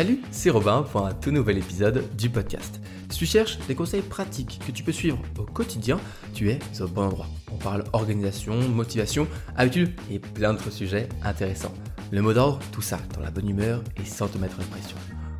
Salut, 0.00 0.22
c'est 0.30 0.48
Robin 0.48 0.82
pour 0.82 1.06
un 1.06 1.12
tout 1.12 1.30
nouvel 1.30 1.58
épisode 1.58 2.16
du 2.16 2.30
podcast. 2.30 2.80
Si 3.10 3.18
tu 3.18 3.26
cherches 3.26 3.58
des 3.68 3.74
conseils 3.74 4.00
pratiques 4.00 4.58
que 4.66 4.72
tu 4.72 4.82
peux 4.82 4.92
suivre 4.92 5.18
au 5.38 5.42
quotidien, 5.42 6.00
tu 6.32 6.48
es 6.48 6.58
au 6.80 6.88
bon 6.88 7.02
endroit. 7.02 7.26
On 7.52 7.58
parle 7.58 7.84
organisation, 7.92 8.54
motivation, 8.70 9.28
habitude 9.58 9.90
et 10.10 10.18
plein 10.18 10.54
d'autres 10.54 10.70
sujets 10.70 11.06
intéressants. 11.22 11.74
Le 12.12 12.22
mot 12.22 12.32
d'ordre, 12.32 12.60
tout 12.72 12.80
ça 12.80 12.98
dans 13.14 13.20
la 13.20 13.30
bonne 13.30 13.50
humeur 13.50 13.84
et 13.98 14.06
sans 14.06 14.26
te 14.26 14.38
mettre 14.38 14.56
de 14.56 14.64
pression. 14.64 14.96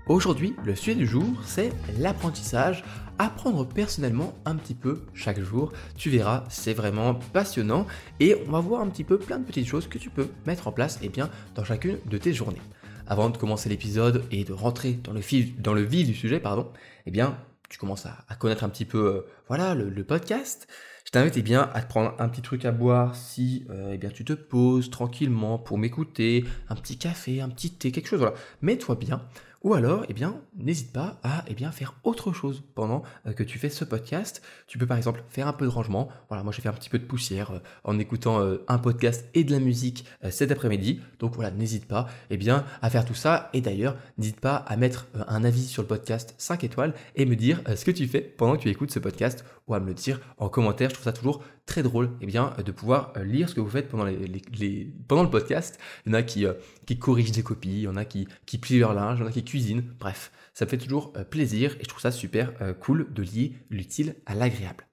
Aujourd'hui, 0.09 0.55
le 0.63 0.77
sujet 0.77 0.95
du 0.95 1.07
jour, 1.07 1.25
c'est 1.47 1.73
l'apprentissage. 1.99 2.85
Apprendre 3.19 3.67
personnellement 3.67 4.35
un 4.45 4.57
petit 4.57 4.75
peu 4.75 5.05
chaque 5.15 5.41
jour. 5.41 5.73
Tu 5.97 6.11
verras, 6.11 6.45
c'est 6.51 6.75
vraiment 6.75 7.15
passionnant 7.15 7.87
et 8.19 8.37
on 8.47 8.51
va 8.51 8.61
voir 8.61 8.83
un 8.83 8.89
petit 8.89 9.05
peu 9.05 9.17
plein 9.17 9.39
de 9.39 9.45
petites 9.45 9.67
choses 9.67 9.89
que 9.89 9.97
tu 9.97 10.11
peux 10.11 10.29
mettre 10.45 10.69
en 10.69 10.73
place 10.73 10.99
eh 11.03 11.09
bien, 11.09 11.31
dans 11.55 11.65
chacune 11.65 11.97
de 12.05 12.19
tes 12.19 12.35
journées 12.35 12.61
avant 13.11 13.29
de 13.29 13.37
commencer 13.37 13.69
l'épisode 13.69 14.25
et 14.31 14.45
de 14.45 14.53
rentrer 14.53 14.93
dans 14.93 15.13
le, 15.13 15.21
fil, 15.21 15.61
dans 15.61 15.75
le 15.75 15.83
vif 15.83 16.07
du 16.07 16.15
sujet, 16.15 16.39
pardon, 16.39 16.71
eh 17.07 17.11
bien, 17.11 17.37
tu 17.69 17.77
commences 17.77 18.07
à, 18.07 18.37
connaître 18.39 18.63
un 18.63 18.69
petit 18.69 18.85
peu, 18.85 19.05
euh, 19.05 19.21
voilà, 19.49 19.75
le, 19.75 20.05
podcast. 20.05 20.69
Je 21.05 21.11
t'invite 21.11 21.37
eh 21.37 21.43
bien 21.43 21.69
à 21.75 21.83
prendre 21.83 22.15
un 22.21 22.29
petit 22.29 22.41
truc 22.41 22.65
à 22.65 22.71
boire 22.71 23.17
si 23.17 23.67
euh, 23.69 23.91
eh 23.95 23.99
bien 23.99 24.11
tu 24.11 24.25
te 24.25 24.33
poses 24.33 24.91
tranquillement 24.91 25.59
pour 25.59 25.77
m'écouter, 25.77 26.45
un 26.69 26.77
petit 26.77 26.99
café, 26.99 27.41
un 27.41 27.49
petit 27.49 27.73
thé, 27.73 27.91
quelque 27.91 28.07
chose. 28.07 28.21
Voilà, 28.21 28.37
mets-toi 28.63 28.95
bien. 28.95 29.23
Ou 29.63 29.75
alors, 29.75 30.07
eh 30.09 30.15
bien, 30.15 30.41
n'hésite 30.57 30.91
pas 30.91 31.21
à 31.23 31.45
eh 31.47 31.55
bien, 31.55 31.71
faire 31.71 31.95
autre 32.05 32.33
chose 32.33 32.63
pendant 32.75 33.03
euh, 33.27 33.35
que 33.35 33.43
tu 33.43 33.59
fais 33.59 33.69
ce 33.69 33.85
podcast. 33.85 34.41
Tu 34.67 34.79
peux 34.79 34.87
par 34.87 34.97
exemple 34.97 35.23
faire 35.29 35.47
un 35.49 35.53
peu 35.53 35.67
de 35.67 35.71
rangement. 35.71 36.09
Voilà, 36.29 36.43
moi 36.43 36.51
j'ai 36.51 36.63
fait 36.63 36.71
un 36.71 36.73
petit 36.73 36.89
peu 36.89 36.99
de 36.99 37.05
poussière 37.05 37.51
euh, 37.51 37.59
en 37.85 37.99
écoutant 37.99 38.41
euh, 38.41 38.65
un 38.69 38.79
podcast 38.79 39.27
et 39.35 39.45
de 39.45 39.51
la 39.51 39.59
musique 39.59 40.07
cet 40.31 40.51
après-midi. 40.51 41.01
Donc 41.19 41.35
voilà, 41.35 41.51
n'hésite 41.51 41.85
pas 41.85 42.09
eh 42.31 42.39
bien, 42.39 42.65
à 42.81 42.89
faire 42.89 43.05
tout 43.05 43.15
ça. 43.15 43.51
Et 43.53 43.61
d'ailleurs, 43.61 43.97
n'hésite 44.17 44.41
pas 44.41 44.57
à 44.57 44.77
mettre 44.79 45.09
un 45.29 45.45
avis 45.45 45.67
sur 45.67 45.83
le 45.83 45.89
podcast 45.89 46.35
5 46.39 46.65
étoiles 46.65 46.95
et 47.17 47.27
me 47.27 47.37
dire 47.37 47.63
ce 47.75 47.85
que 47.85 47.91
tu 47.91 48.07
fais 48.07 48.21
pendant 48.21 48.57
que 48.57 48.63
tu 48.63 48.71
écoutes 48.71 48.91
ce 48.91 48.99
podcast 48.99 49.45
ou 49.67 49.75
à 49.75 49.81
me 49.81 49.89
le 49.89 49.95
dire 49.95 50.21
en 50.39 50.49
commentaire. 50.49 50.89
Je 50.89 50.95
trouve 50.95 51.05
ça 51.05 51.13
toujours 51.13 51.43
très 51.71 51.83
drôle 51.83 52.11
eh 52.21 52.27
bien, 52.27 52.53
de 52.65 52.73
pouvoir 52.73 53.13
lire 53.25 53.49
ce 53.49 53.55
que 53.55 53.61
vous 53.61 53.71
faites 53.71 53.89
pendant, 53.89 54.05
les, 54.05 54.93
pendant 55.09 55.23
le 55.23 55.31
podcast. 55.31 55.79
Il 56.05 56.13
y 56.13 56.15
en 56.15 56.19
a 56.19 56.23
qui, 56.23 56.45
qui 56.85 56.99
corrigent 56.99 57.33
des 57.33 57.43
copies, 57.43 57.71
il 57.71 57.83
y 57.83 57.89
en 57.89 57.97
a 57.97 58.05
qui, 58.05 58.29
qui 58.45 58.59
plient 58.59 58.81
leur 58.81 58.93
linge, 58.93 59.19
il 59.19 59.23
y 59.23 59.25
en 59.25 59.29
a 59.29 59.33
qui 59.33 59.45
cuisine, 59.45 59.85
bref, 59.99 60.33
ça 60.53 60.65
me 60.65 60.71
fait 60.71 60.79
toujours 60.79 61.13
euh, 61.17 61.25
plaisir 61.25 61.77
et 61.81 61.85
je 61.85 61.89
trouve 61.89 62.03
ça 62.03 62.11
super 62.11 62.53
euh, 62.61 62.75
cool 62.75 63.13
de 63.13 63.23
lier 63.23 63.55
l'utile 63.71 64.17
à 64.27 64.35
l'agréable. 64.35 64.90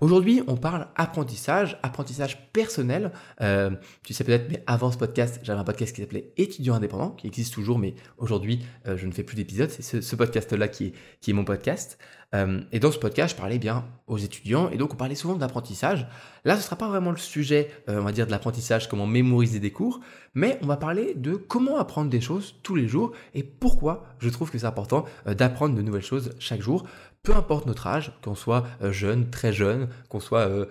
Aujourd'hui, 0.00 0.42
on 0.46 0.56
parle 0.56 0.86
apprentissage, 0.96 1.78
apprentissage 1.82 2.50
personnel. 2.52 3.12
Euh, 3.42 3.70
tu 4.02 4.14
sais 4.14 4.24
peut-être, 4.24 4.46
mais 4.50 4.62
avant 4.66 4.90
ce 4.90 4.96
podcast, 4.96 5.40
j'avais 5.42 5.60
un 5.60 5.64
podcast 5.64 5.94
qui 5.94 6.00
s'appelait 6.00 6.32
Étudiant 6.38 6.74
indépendant, 6.74 7.10
qui 7.10 7.26
existe 7.26 7.52
toujours, 7.52 7.78
mais 7.78 7.94
aujourd'hui, 8.16 8.64
je 8.86 9.06
ne 9.06 9.12
fais 9.12 9.24
plus 9.24 9.36
d'épisodes. 9.36 9.68
C'est 9.68 10.00
ce, 10.00 10.16
podcast-là 10.16 10.68
qui 10.68 10.94
est, 11.28 11.32
mon 11.34 11.44
podcast. 11.44 11.98
et 12.32 12.78
dans 12.78 12.90
ce 12.90 12.98
podcast, 12.98 13.34
je 13.34 13.40
parlais 13.40 13.58
bien 13.58 13.84
aux 14.06 14.16
étudiants, 14.16 14.70
et 14.70 14.78
donc 14.78 14.94
on 14.94 14.96
parlait 14.96 15.14
souvent 15.14 15.34
d'apprentissage. 15.34 16.06
Là, 16.46 16.54
ce 16.54 16.60
ne 16.60 16.64
sera 16.64 16.76
pas 16.76 16.88
vraiment 16.88 17.10
le 17.10 17.18
sujet, 17.18 17.70
on 17.86 18.00
va 18.00 18.12
dire, 18.12 18.26
de 18.26 18.30
l'apprentissage, 18.30 18.88
comment 18.88 19.06
mémoriser 19.06 19.60
des 19.60 19.70
cours, 19.70 20.00
mais 20.34 20.58
on 20.62 20.66
va 20.66 20.76
parler 20.76 21.14
de 21.14 21.34
comment 21.34 21.78
apprendre 21.78 22.10
des 22.10 22.20
choses 22.20 22.54
tous 22.62 22.74
les 22.74 22.86
jours 22.86 23.12
et 23.34 23.42
pourquoi 23.42 24.06
je 24.18 24.28
trouve 24.28 24.50
que 24.50 24.58
c'est 24.58 24.66
important 24.66 25.04
euh, 25.26 25.34
d'apprendre 25.34 25.74
de 25.74 25.82
nouvelles 25.82 26.02
choses 26.02 26.34
chaque 26.38 26.62
jour, 26.62 26.84
peu 27.22 27.34
importe 27.34 27.66
notre 27.66 27.86
âge, 27.86 28.12
qu'on 28.22 28.34
soit 28.34 28.66
euh, 28.82 28.92
jeune, 28.92 29.30
très 29.30 29.52
jeune, 29.52 29.88
qu'on 30.08 30.20
soit 30.20 30.48
euh, 30.48 30.66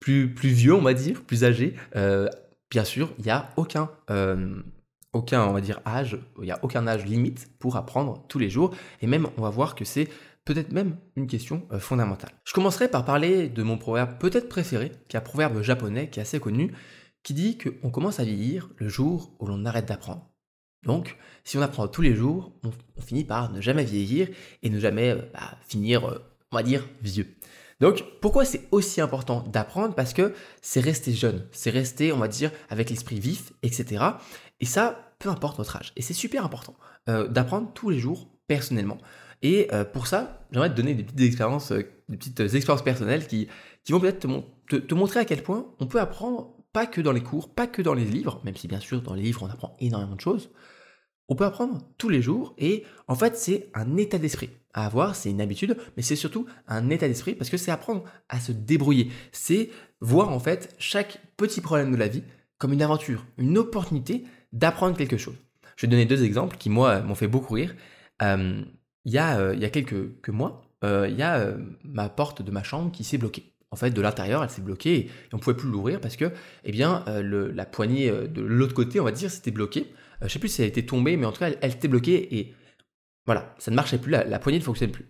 plus, 0.00 0.34
plus 0.34 0.50
vieux, 0.50 0.74
on 0.74 0.82
va 0.82 0.94
dire, 0.94 1.22
plus 1.22 1.44
âgé. 1.44 1.74
bien 2.70 2.84
sûr, 2.84 3.10
il 3.18 3.24
n'y 3.24 3.30
a 3.30 3.50
aucun 3.56 3.90
âge, 5.86 6.18
il 6.38 6.44
n'y 6.44 6.50
a 6.50 6.58
aucun 6.62 6.86
âge 6.86 7.04
limite 7.04 7.50
pour 7.58 7.76
apprendre 7.76 8.24
tous 8.28 8.38
les 8.38 8.50
jours. 8.50 8.74
Et 9.02 9.06
même, 9.06 9.28
on 9.36 9.42
va 9.42 9.50
voir 9.50 9.74
que 9.74 9.84
c'est 9.84 10.08
peut-être 10.44 10.72
même 10.72 10.96
une 11.16 11.26
question 11.26 11.66
fondamentale. 11.78 12.30
Je 12.44 12.52
commencerai 12.52 12.88
par 12.88 13.04
parler 13.04 13.48
de 13.48 13.62
mon 13.62 13.76
proverbe 13.76 14.18
peut-être 14.18 14.48
préféré, 14.48 14.92
qui 15.08 15.16
est 15.16 15.20
un 15.20 15.22
proverbe 15.22 15.62
japonais 15.62 16.08
qui 16.10 16.20
est 16.20 16.22
assez 16.22 16.40
connu, 16.40 16.72
qui 17.22 17.34
dit 17.34 17.58
qu'on 17.58 17.90
commence 17.90 18.20
à 18.20 18.24
vieillir 18.24 18.70
le 18.76 18.88
jour 18.88 19.34
où 19.40 19.46
l'on 19.46 19.64
arrête 19.64 19.86
d'apprendre. 19.86 20.30
Donc, 20.84 21.16
si 21.44 21.56
on 21.58 21.62
apprend 21.62 21.88
tous 21.88 22.02
les 22.02 22.14
jours, 22.14 22.52
on, 22.64 22.70
finit 23.00 23.24
par 23.24 23.52
ne 23.52 23.60
jamais 23.60 23.84
vieillir 23.84 24.28
et 24.62 24.70
ne 24.70 24.78
jamais 24.78 25.10
euh, 25.10 25.22
bah, 25.32 25.56
finir, 25.66 26.08
euh, 26.08 26.18
on 26.52 26.56
va 26.56 26.62
dire, 26.62 26.84
vieux. 27.02 27.26
Donc, 27.80 28.04
pourquoi 28.20 28.44
c'est 28.44 28.62
aussi 28.70 29.00
important 29.00 29.44
d'apprendre? 29.48 29.94
Parce 29.94 30.12
que 30.12 30.34
c'est 30.62 30.80
rester 30.80 31.12
jeune, 31.12 31.46
c'est 31.52 31.70
rester, 31.70 32.12
on 32.12 32.18
va 32.18 32.28
dire, 32.28 32.50
avec 32.70 32.90
l'esprit 32.90 33.20
vif, 33.20 33.52
etc. 33.62 34.04
Et 34.60 34.66
ça, 34.66 35.14
peu 35.18 35.28
importe 35.28 35.58
notre 35.58 35.76
âge. 35.76 35.92
Et 35.96 36.02
c'est 36.02 36.14
super 36.14 36.44
important 36.44 36.74
euh, 37.08 37.28
d'apprendre 37.28 37.70
tous 37.74 37.90
les 37.90 37.98
jours, 37.98 38.28
personnellement. 38.46 38.98
Et 39.40 39.68
pour 39.92 40.08
ça, 40.08 40.44
j'aimerais 40.50 40.68
te 40.68 40.74
donner 40.74 40.94
des 40.94 41.04
petites 41.04 41.20
expériences, 41.20 41.70
des 41.70 42.16
petites 42.16 42.40
expériences 42.40 42.82
personnelles 42.82 43.24
qui, 43.24 43.46
qui 43.84 43.92
vont 43.92 44.00
peut-être 44.00 44.26
te 44.66 44.94
montrer 44.94 45.20
à 45.20 45.24
quel 45.24 45.44
point 45.44 45.64
on 45.78 45.86
peut 45.86 46.00
apprendre 46.00 46.57
pas 46.78 46.86
que 46.86 47.00
dans 47.00 47.10
les 47.10 47.24
cours, 47.24 47.52
pas 47.52 47.66
que 47.66 47.82
dans 47.82 47.92
les 47.92 48.04
livres, 48.04 48.40
même 48.44 48.54
si 48.54 48.68
bien 48.68 48.78
sûr 48.78 49.02
dans 49.02 49.14
les 49.14 49.22
livres 49.22 49.42
on 49.42 49.50
apprend 49.50 49.76
énormément 49.80 50.14
de 50.14 50.20
choses, 50.20 50.48
on 51.28 51.34
peut 51.34 51.44
apprendre 51.44 51.80
tous 51.98 52.08
les 52.08 52.22
jours 52.22 52.54
et 52.56 52.84
en 53.08 53.16
fait 53.16 53.36
c'est 53.36 53.68
un 53.74 53.96
état 53.96 54.16
d'esprit 54.16 54.50
à 54.74 54.86
avoir, 54.86 55.16
c'est 55.16 55.28
une 55.28 55.40
habitude, 55.40 55.76
mais 55.96 56.04
c'est 56.04 56.14
surtout 56.14 56.46
un 56.68 56.88
état 56.90 57.08
d'esprit 57.08 57.34
parce 57.34 57.50
que 57.50 57.56
c'est 57.56 57.72
apprendre 57.72 58.04
à 58.28 58.38
se 58.38 58.52
débrouiller, 58.52 59.10
c'est 59.32 59.70
voir 60.00 60.28
en 60.28 60.38
fait 60.38 60.76
chaque 60.78 61.20
petit 61.36 61.60
problème 61.60 61.90
de 61.90 61.96
la 61.96 62.06
vie 62.06 62.22
comme 62.58 62.72
une 62.72 62.82
aventure, 62.82 63.26
une 63.38 63.58
opportunité 63.58 64.22
d'apprendre 64.52 64.96
quelque 64.96 65.16
chose. 65.16 65.34
Je 65.74 65.86
vais 65.86 65.90
donner 65.90 66.06
deux 66.06 66.22
exemples 66.22 66.58
qui 66.58 66.70
moi 66.70 67.00
m'ont 67.00 67.16
fait 67.16 67.26
beaucoup 67.26 67.54
rire. 67.54 67.74
Euh, 68.22 68.62
il 69.04 69.12
y, 69.12 69.18
a, 69.18 69.40
euh, 69.40 69.52
il 69.52 69.60
y 69.60 69.64
a 69.64 69.70
quelques 69.70 70.28
mois, 70.28 70.62
euh, 70.84 71.08
il 71.10 71.16
y 71.16 71.22
a 71.24 71.56
ma 71.82 72.08
porte 72.08 72.40
de 72.40 72.52
ma 72.52 72.62
chambre 72.62 72.92
qui 72.92 73.02
s'est 73.02 73.18
bloquée 73.18 73.52
en 73.70 73.76
fait, 73.76 73.90
de 73.90 74.00
l'intérieur, 74.00 74.42
elle 74.42 74.50
s'est 74.50 74.62
bloquée 74.62 74.96
et 74.96 75.10
on 75.32 75.38
pouvait 75.38 75.56
plus 75.56 75.68
l'ouvrir 75.68 76.00
parce 76.00 76.16
que, 76.16 76.32
eh 76.64 76.72
bien, 76.72 77.04
euh, 77.08 77.52
la 77.54 77.66
poignée 77.66 78.10
euh, 78.10 78.26
de 78.26 78.40
l'autre 78.40 78.74
côté, 78.74 78.98
on 78.98 79.04
va 79.04 79.12
dire, 79.12 79.30
c'était 79.30 79.50
bloqué. 79.50 79.86
Je 80.20 80.24
euh, 80.24 80.28
je 80.28 80.32
sais 80.32 80.38
plus 80.38 80.48
si 80.48 80.62
elle 80.62 80.68
était 80.68 80.86
tombée, 80.86 81.16
mais 81.16 81.26
en 81.26 81.32
tout 81.32 81.40
cas, 81.40 81.50
elle, 81.60 81.70
était 81.70 81.88
bloquée 81.88 82.38
et 82.38 82.54
voilà, 83.26 83.54
ça 83.58 83.70
ne 83.70 83.76
marchait 83.76 83.98
plus, 83.98 84.10
la, 84.10 84.38
poignée 84.38 84.58
ne 84.58 84.64
fonctionnait 84.64 84.92
plus. 84.92 85.06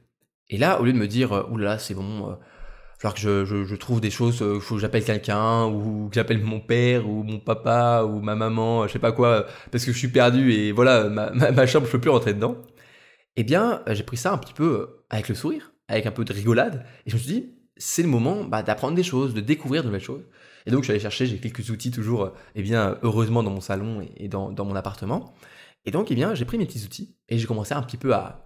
Et 0.48 0.58
là, 0.58 0.80
au 0.80 0.84
lieu 0.84 0.92
de 0.92 0.98
me 0.98 1.06
dire, 1.06 1.46
oulala, 1.52 1.78
c'est 1.78 1.94
bon, 1.94 2.30
il 2.30 3.00
falloir 3.00 3.14
que 3.14 3.20
je, 3.20 3.74
trouve 3.76 4.00
des 4.00 4.10
choses, 4.10 4.42
il 4.42 4.60
faut 4.60 4.74
que 4.74 4.80
j'appelle 4.80 5.04
quelqu'un, 5.04 5.66
ou 5.66 6.08
que 6.08 6.16
j'appelle 6.16 6.42
mon 6.42 6.58
père, 6.58 7.08
ou 7.08 7.22
mon 7.22 7.38
papa, 7.38 8.02
ou 8.02 8.20
ma 8.20 8.34
maman, 8.34 8.88
je 8.88 8.94
sais 8.94 8.98
pas 8.98 9.12
quoi, 9.12 9.46
parce 9.70 9.84
que 9.84 9.92
je 9.92 9.98
suis 9.98 10.08
perdu 10.08 10.52
et 10.52 10.72
voilà, 10.72 11.08
ma, 11.08 11.30
ma, 11.30 11.66
chambre, 11.66 11.86
je 11.86 11.92
peux 11.92 12.00
plus 12.00 12.10
rentrer 12.10 12.34
dedans. 12.34 12.56
Eh 13.36 13.44
bien, 13.44 13.82
j'ai 13.86 14.02
pris 14.02 14.16
ça 14.16 14.32
un 14.32 14.38
petit 14.38 14.54
peu 14.54 15.04
avec 15.10 15.28
le 15.28 15.36
sourire, 15.36 15.72
avec 15.86 16.06
un 16.06 16.10
peu 16.10 16.24
de 16.24 16.32
rigolade, 16.32 16.84
et 17.06 17.10
je 17.10 17.14
me 17.14 17.20
suis 17.20 17.32
dit, 17.32 17.57
c'est 17.78 18.02
le 18.02 18.08
moment 18.08 18.44
bah, 18.44 18.62
d'apprendre 18.62 18.94
des 18.94 19.02
choses, 19.02 19.34
de 19.34 19.40
découvrir 19.40 19.82
de 19.82 19.88
nouvelles 19.88 20.02
choses. 20.02 20.24
Et 20.66 20.70
donc, 20.70 20.80
je 20.80 20.86
suis 20.86 20.92
allé 20.92 21.00
chercher, 21.00 21.26
j'ai 21.26 21.38
quelques 21.38 21.70
outils 21.70 21.90
toujours, 21.90 22.32
eh 22.54 22.62
bien, 22.62 22.98
heureusement 23.02 23.42
dans 23.42 23.50
mon 23.50 23.60
salon 23.60 24.06
et 24.16 24.28
dans, 24.28 24.52
mon 24.52 24.76
appartement. 24.76 25.32
Et 25.86 25.90
donc, 25.90 26.10
eh 26.10 26.14
bien, 26.14 26.34
j'ai 26.34 26.44
pris 26.44 26.58
mes 26.58 26.66
petits 26.66 26.84
outils 26.84 27.16
et 27.28 27.38
j'ai 27.38 27.46
commencé 27.46 27.72
un 27.72 27.82
petit 27.82 27.96
peu 27.96 28.14
à, 28.14 28.44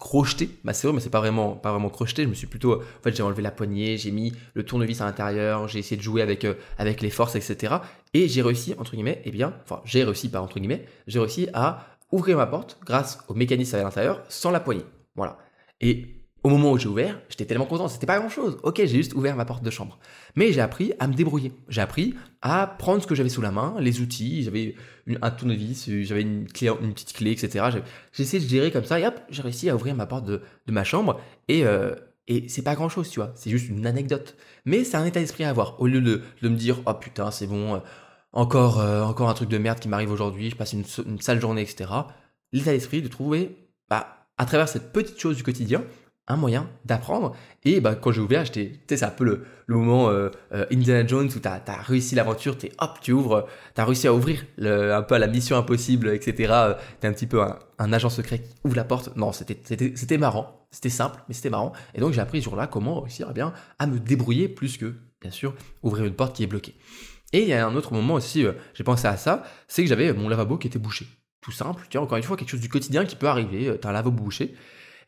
crocheter 0.00 0.50
ma 0.62 0.74
serrure, 0.74 0.94
mais 0.94 1.00
c'est 1.00 1.10
pas 1.10 1.20
vraiment, 1.20 1.52
pas 1.52 1.70
vraiment 1.70 1.88
crocheter. 1.88 2.24
Je 2.24 2.28
me 2.28 2.34
suis 2.34 2.46
plutôt, 2.46 2.74
en 2.74 3.02
fait, 3.02 3.16
j'ai 3.16 3.22
enlevé 3.22 3.42
la 3.42 3.50
poignée, 3.50 3.96
j'ai 3.96 4.10
mis 4.10 4.32
le 4.54 4.62
tournevis 4.62 5.00
à 5.00 5.04
l'intérieur, 5.04 5.68
j'ai 5.68 5.78
essayé 5.78 5.96
de 5.96 6.02
jouer 6.02 6.20
avec, 6.20 6.44
euh, 6.44 6.54
avec 6.78 7.00
les 7.00 7.10
forces, 7.10 7.34
etc. 7.34 7.76
Et 8.12 8.28
j'ai 8.28 8.42
réussi, 8.42 8.74
entre 8.78 8.92
guillemets, 8.92 9.22
eh 9.24 9.30
bien, 9.30 9.54
enfin, 9.64 9.80
j'ai 9.84 10.04
réussi, 10.04 10.28
par 10.28 10.42
entre 10.42 10.58
guillemets, 10.58 10.84
j'ai 11.06 11.18
réussi 11.18 11.48
à 11.54 11.86
ouvrir 12.12 12.36
ma 12.36 12.46
porte 12.46 12.78
grâce 12.84 13.20
au 13.28 13.34
mécanisme 13.34 13.76
à 13.76 13.82
l'intérieur 13.82 14.22
sans 14.28 14.50
la 14.50 14.60
poignée. 14.60 14.84
Voilà. 15.14 15.38
Et 15.80 16.15
au 16.46 16.48
moment 16.48 16.70
où 16.70 16.78
j'ai 16.78 16.86
ouvert, 16.86 17.20
j'étais 17.28 17.44
tellement 17.44 17.64
content, 17.64 17.88
c'était 17.88 18.06
pas 18.06 18.20
grand 18.20 18.28
chose. 18.28 18.56
Ok, 18.62 18.76
j'ai 18.76 18.86
juste 18.86 19.14
ouvert 19.14 19.34
ma 19.34 19.44
porte 19.44 19.64
de 19.64 19.70
chambre. 19.70 19.98
Mais 20.36 20.52
j'ai 20.52 20.60
appris 20.60 20.92
à 21.00 21.08
me 21.08 21.12
débrouiller. 21.12 21.52
J'ai 21.68 21.80
appris 21.80 22.14
à 22.40 22.68
prendre 22.68 23.02
ce 23.02 23.06
que 23.08 23.16
j'avais 23.16 23.28
sous 23.28 23.42
la 23.42 23.50
main, 23.50 23.74
les 23.80 24.00
outils, 24.00 24.44
j'avais 24.44 24.76
un 25.20 25.30
tournevis, 25.32 25.90
j'avais 26.02 26.22
une, 26.22 26.44
petite 26.46 27.14
clé, 27.14 27.32
etc. 27.32 27.64
J'ai 28.12 28.22
essayé 28.22 28.40
de 28.40 28.48
gérer 28.48 28.70
comme 28.70 28.84
ça 28.84 29.00
et 29.00 29.06
hop, 29.06 29.20
j'ai 29.28 29.42
réussi 29.42 29.68
à 29.68 29.74
ouvrir 29.74 29.96
ma 29.96 30.06
porte 30.06 30.24
de, 30.24 30.40
ma 30.68 30.84
chambre 30.84 31.20
et, 31.48 31.64
euh, 31.64 31.96
et 32.28 32.48
c'est 32.48 32.62
pas 32.62 32.76
grand 32.76 32.88
chose, 32.88 33.10
tu 33.10 33.18
vois. 33.18 33.32
C'est 33.34 33.50
juste 33.50 33.68
une 33.68 33.84
anecdote. 33.84 34.36
Mais 34.66 34.84
c'est 34.84 34.96
un 34.96 35.04
état 35.04 35.18
d'esprit 35.18 35.42
à 35.42 35.50
avoir. 35.50 35.80
Au 35.80 35.88
lieu 35.88 36.00
de, 36.00 36.22
me 36.48 36.54
dire, 36.54 36.78
oh 36.86 36.94
putain, 36.94 37.32
c'est 37.32 37.48
bon, 37.48 37.74
euh, 37.74 37.78
encore, 38.32 38.78
euh, 38.78 39.02
encore 39.02 39.28
un 39.28 39.34
truc 39.34 39.48
de 39.48 39.58
merde 39.58 39.80
qui 39.80 39.88
m'arrive 39.88 40.12
aujourd'hui, 40.12 40.50
je 40.50 40.54
passe 40.54 40.74
une, 40.74 40.84
une 41.06 41.20
sale 41.20 41.40
journée, 41.40 41.62
etc. 41.62 41.90
L'état 42.52 42.70
d'esprit 42.70 43.02
de 43.02 43.08
trouver, 43.08 43.56
bah, 43.90 44.28
à 44.38 44.46
travers 44.46 44.68
cette 44.68 44.92
petite 44.92 45.18
chose 45.18 45.36
du 45.36 45.42
quotidien, 45.42 45.82
un 46.28 46.36
moyen 46.36 46.68
d'apprendre. 46.84 47.36
Et 47.64 47.80
bah, 47.80 47.94
quand 47.94 48.10
j'ai 48.10 48.20
ouvert, 48.20 48.44
j'étais, 48.44 48.72
tu 48.72 48.80
sais, 48.88 48.96
c'est 48.98 49.04
un 49.04 49.10
peu 49.10 49.24
le, 49.24 49.46
moment 49.68 50.10
euh, 50.10 50.30
euh, 50.52 50.66
Indiana 50.72 51.06
Jones 51.06 51.26
où 51.26 51.38
tu 51.38 51.48
as, 51.48 51.62
réussi 51.82 52.14
l'aventure, 52.14 52.58
tu 52.58 52.68
hop, 52.78 52.98
tu 53.00 53.12
ouvres, 53.12 53.46
tu 53.74 53.80
as 53.80 53.84
réussi 53.84 54.08
à 54.08 54.14
ouvrir 54.14 54.44
le, 54.56 54.94
un 54.94 55.02
peu 55.02 55.16
la 55.18 55.28
mission 55.28 55.56
impossible, 55.56 56.08
etc. 56.08 56.34
Tu 57.00 57.06
es 57.06 57.08
un 57.08 57.12
petit 57.12 57.26
peu 57.26 57.42
un, 57.78 57.92
agent 57.92 58.10
secret 58.10 58.40
qui 58.40 58.54
ouvre 58.64 58.76
la 58.76 58.84
porte. 58.84 59.14
Non, 59.16 59.32
c'était, 59.32 60.18
marrant, 60.18 60.66
c'était 60.70 60.88
simple, 60.88 61.22
mais 61.28 61.34
c'était 61.34 61.50
marrant. 61.50 61.72
Et 61.94 62.00
donc 62.00 62.12
j'ai 62.12 62.20
appris 62.20 62.40
ce 62.40 62.44
jour-là 62.44 62.66
comment 62.66 63.00
réussir 63.00 63.28
eh 63.30 63.34
bien, 63.34 63.52
à 63.78 63.86
me 63.86 63.98
débrouiller 63.98 64.48
plus 64.48 64.76
que, 64.78 64.94
bien 65.20 65.30
sûr, 65.30 65.54
ouvrir 65.82 66.04
une 66.04 66.14
porte 66.14 66.34
qui 66.34 66.42
est 66.42 66.48
bloquée. 66.48 66.74
Et 67.32 67.42
il 67.42 67.48
y 67.48 67.52
a 67.52 67.66
un 67.66 67.74
autre 67.74 67.92
moment 67.92 68.14
aussi, 68.14 68.44
euh, 68.44 68.52
j'ai 68.74 68.84
pensé 68.84 69.06
à 69.06 69.16
ça, 69.16 69.44
c'est 69.68 69.82
que 69.82 69.88
j'avais 69.88 70.12
mon 70.12 70.28
lavabo 70.28 70.58
qui 70.58 70.66
était 70.66 70.78
bouché 70.78 71.06
tout 71.42 71.52
simple, 71.52 71.86
tu 71.88 71.96
vois, 71.96 72.04
encore 72.04 72.16
une 72.16 72.24
fois, 72.24 72.36
quelque 72.36 72.48
chose 72.48 72.60
du 72.60 72.68
quotidien 72.68 73.04
qui 73.04 73.14
peut 73.14 73.28
arriver, 73.28 73.78
tu 73.80 73.86
as 73.86 73.90
un 73.90 73.92
lavabo 73.92 74.10
bouché, 74.10 74.56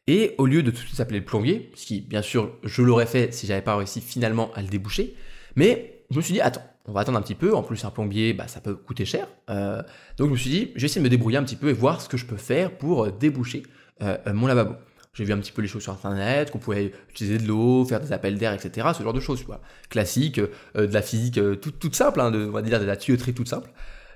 et 0.08 0.34
au 0.38 0.46
lieu 0.46 0.64
de 0.64 0.70
tout 0.70 0.78
de 0.78 0.82
suite 0.82 0.96
s'appeler 0.96 1.20
le 1.20 1.24
plombier, 1.24 1.70
ce 1.76 1.86
qui, 1.86 2.00
bien 2.00 2.22
sûr, 2.22 2.50
je 2.64 2.82
l'aurais 2.82 3.06
fait 3.06 3.32
si 3.32 3.46
j'avais 3.46 3.62
pas 3.62 3.76
réussi 3.76 4.00
finalement 4.00 4.50
à 4.54 4.62
le 4.62 4.68
déboucher, 4.68 5.14
mais 5.54 6.02
je 6.10 6.16
me 6.16 6.22
suis 6.22 6.32
dit, 6.32 6.40
attends, 6.40 6.64
on 6.86 6.92
va 6.92 7.00
attendre 7.00 7.18
un 7.18 7.22
petit 7.22 7.34
peu. 7.34 7.54
En 7.54 7.62
plus, 7.62 7.84
un 7.84 7.90
plombier, 7.90 8.32
bah, 8.32 8.48
ça 8.48 8.60
peut 8.60 8.74
coûter 8.74 9.04
cher. 9.04 9.28
Euh, 9.50 9.82
donc, 10.16 10.28
je 10.28 10.32
me 10.32 10.36
suis 10.38 10.50
dit, 10.50 10.72
je 10.74 10.80
vais 10.80 10.86
essayer 10.86 11.00
de 11.00 11.04
me 11.04 11.10
débrouiller 11.10 11.36
un 11.36 11.44
petit 11.44 11.56
peu 11.56 11.68
et 11.68 11.74
voir 11.74 12.00
ce 12.00 12.08
que 12.08 12.16
je 12.16 12.24
peux 12.24 12.38
faire 12.38 12.76
pour 12.76 13.04
euh, 13.04 13.10
déboucher 13.10 13.62
euh, 14.02 14.16
mon 14.32 14.46
lavabo. 14.46 14.74
J'ai 15.12 15.24
vu 15.24 15.32
un 15.32 15.38
petit 15.38 15.52
peu 15.52 15.60
les 15.60 15.68
choses 15.68 15.82
sur 15.82 15.92
Internet, 15.92 16.50
qu'on 16.50 16.58
pouvait 16.58 16.92
utiliser 17.10 17.38
de 17.38 17.46
l'eau, 17.46 17.84
faire 17.84 18.00
des 18.00 18.12
appels 18.12 18.38
d'air, 18.38 18.52
etc. 18.52 18.88
Ce 18.96 19.02
genre 19.02 19.12
de 19.12 19.20
choses, 19.20 19.42
quoi. 19.42 19.60
Classique, 19.90 20.38
de 20.38 20.50
la 20.76 21.02
physique 21.02 21.40
toute, 21.60 21.94
simple, 21.94 22.20
hein, 22.20 22.30
de, 22.30 22.46
on 22.46 22.52
va 22.52 22.62
dire 22.62 22.78
de 22.78 22.84
la 22.84 22.96
tuyauterie 22.96 23.34
toute 23.34 23.48
simple. 23.48 23.68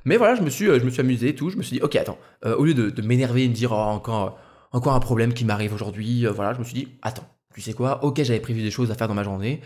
Mais 0.04 0.16
voilà, 0.16 0.36
je 0.36 0.42
me 0.42 0.50
suis, 0.50 0.66
je 0.66 0.84
me 0.84 0.90
suis 0.90 1.00
amusé 1.00 1.30
et 1.30 1.34
tout. 1.34 1.50
Je 1.50 1.56
me 1.56 1.62
suis 1.62 1.78
dit, 1.78 1.82
ok, 1.82 1.96
attends, 1.96 2.18
au 2.44 2.64
lieu 2.64 2.74
de, 2.74 2.88
de 2.88 3.02
m'énerver 3.02 3.42
et 3.44 3.48
me 3.48 3.54
dire, 3.54 3.72
oh, 3.72 3.74
encore 3.74 4.38
encore 4.72 4.94
un 4.94 5.00
problème 5.00 5.34
qui 5.34 5.44
m'arrive 5.44 5.74
aujourd'hui. 5.74 6.26
Euh, 6.26 6.32
voilà, 6.32 6.54
je 6.54 6.58
me 6.58 6.64
suis 6.64 6.74
dit, 6.74 6.88
attends, 7.02 7.28
tu 7.54 7.60
sais 7.60 7.72
quoi, 7.72 8.04
ok, 8.04 8.22
j'avais 8.22 8.40
prévu 8.40 8.62
des 8.62 8.70
choses 8.70 8.90
à 8.90 8.94
faire 8.94 9.08
dans 9.08 9.14
ma 9.14 9.24
journée, 9.24 9.60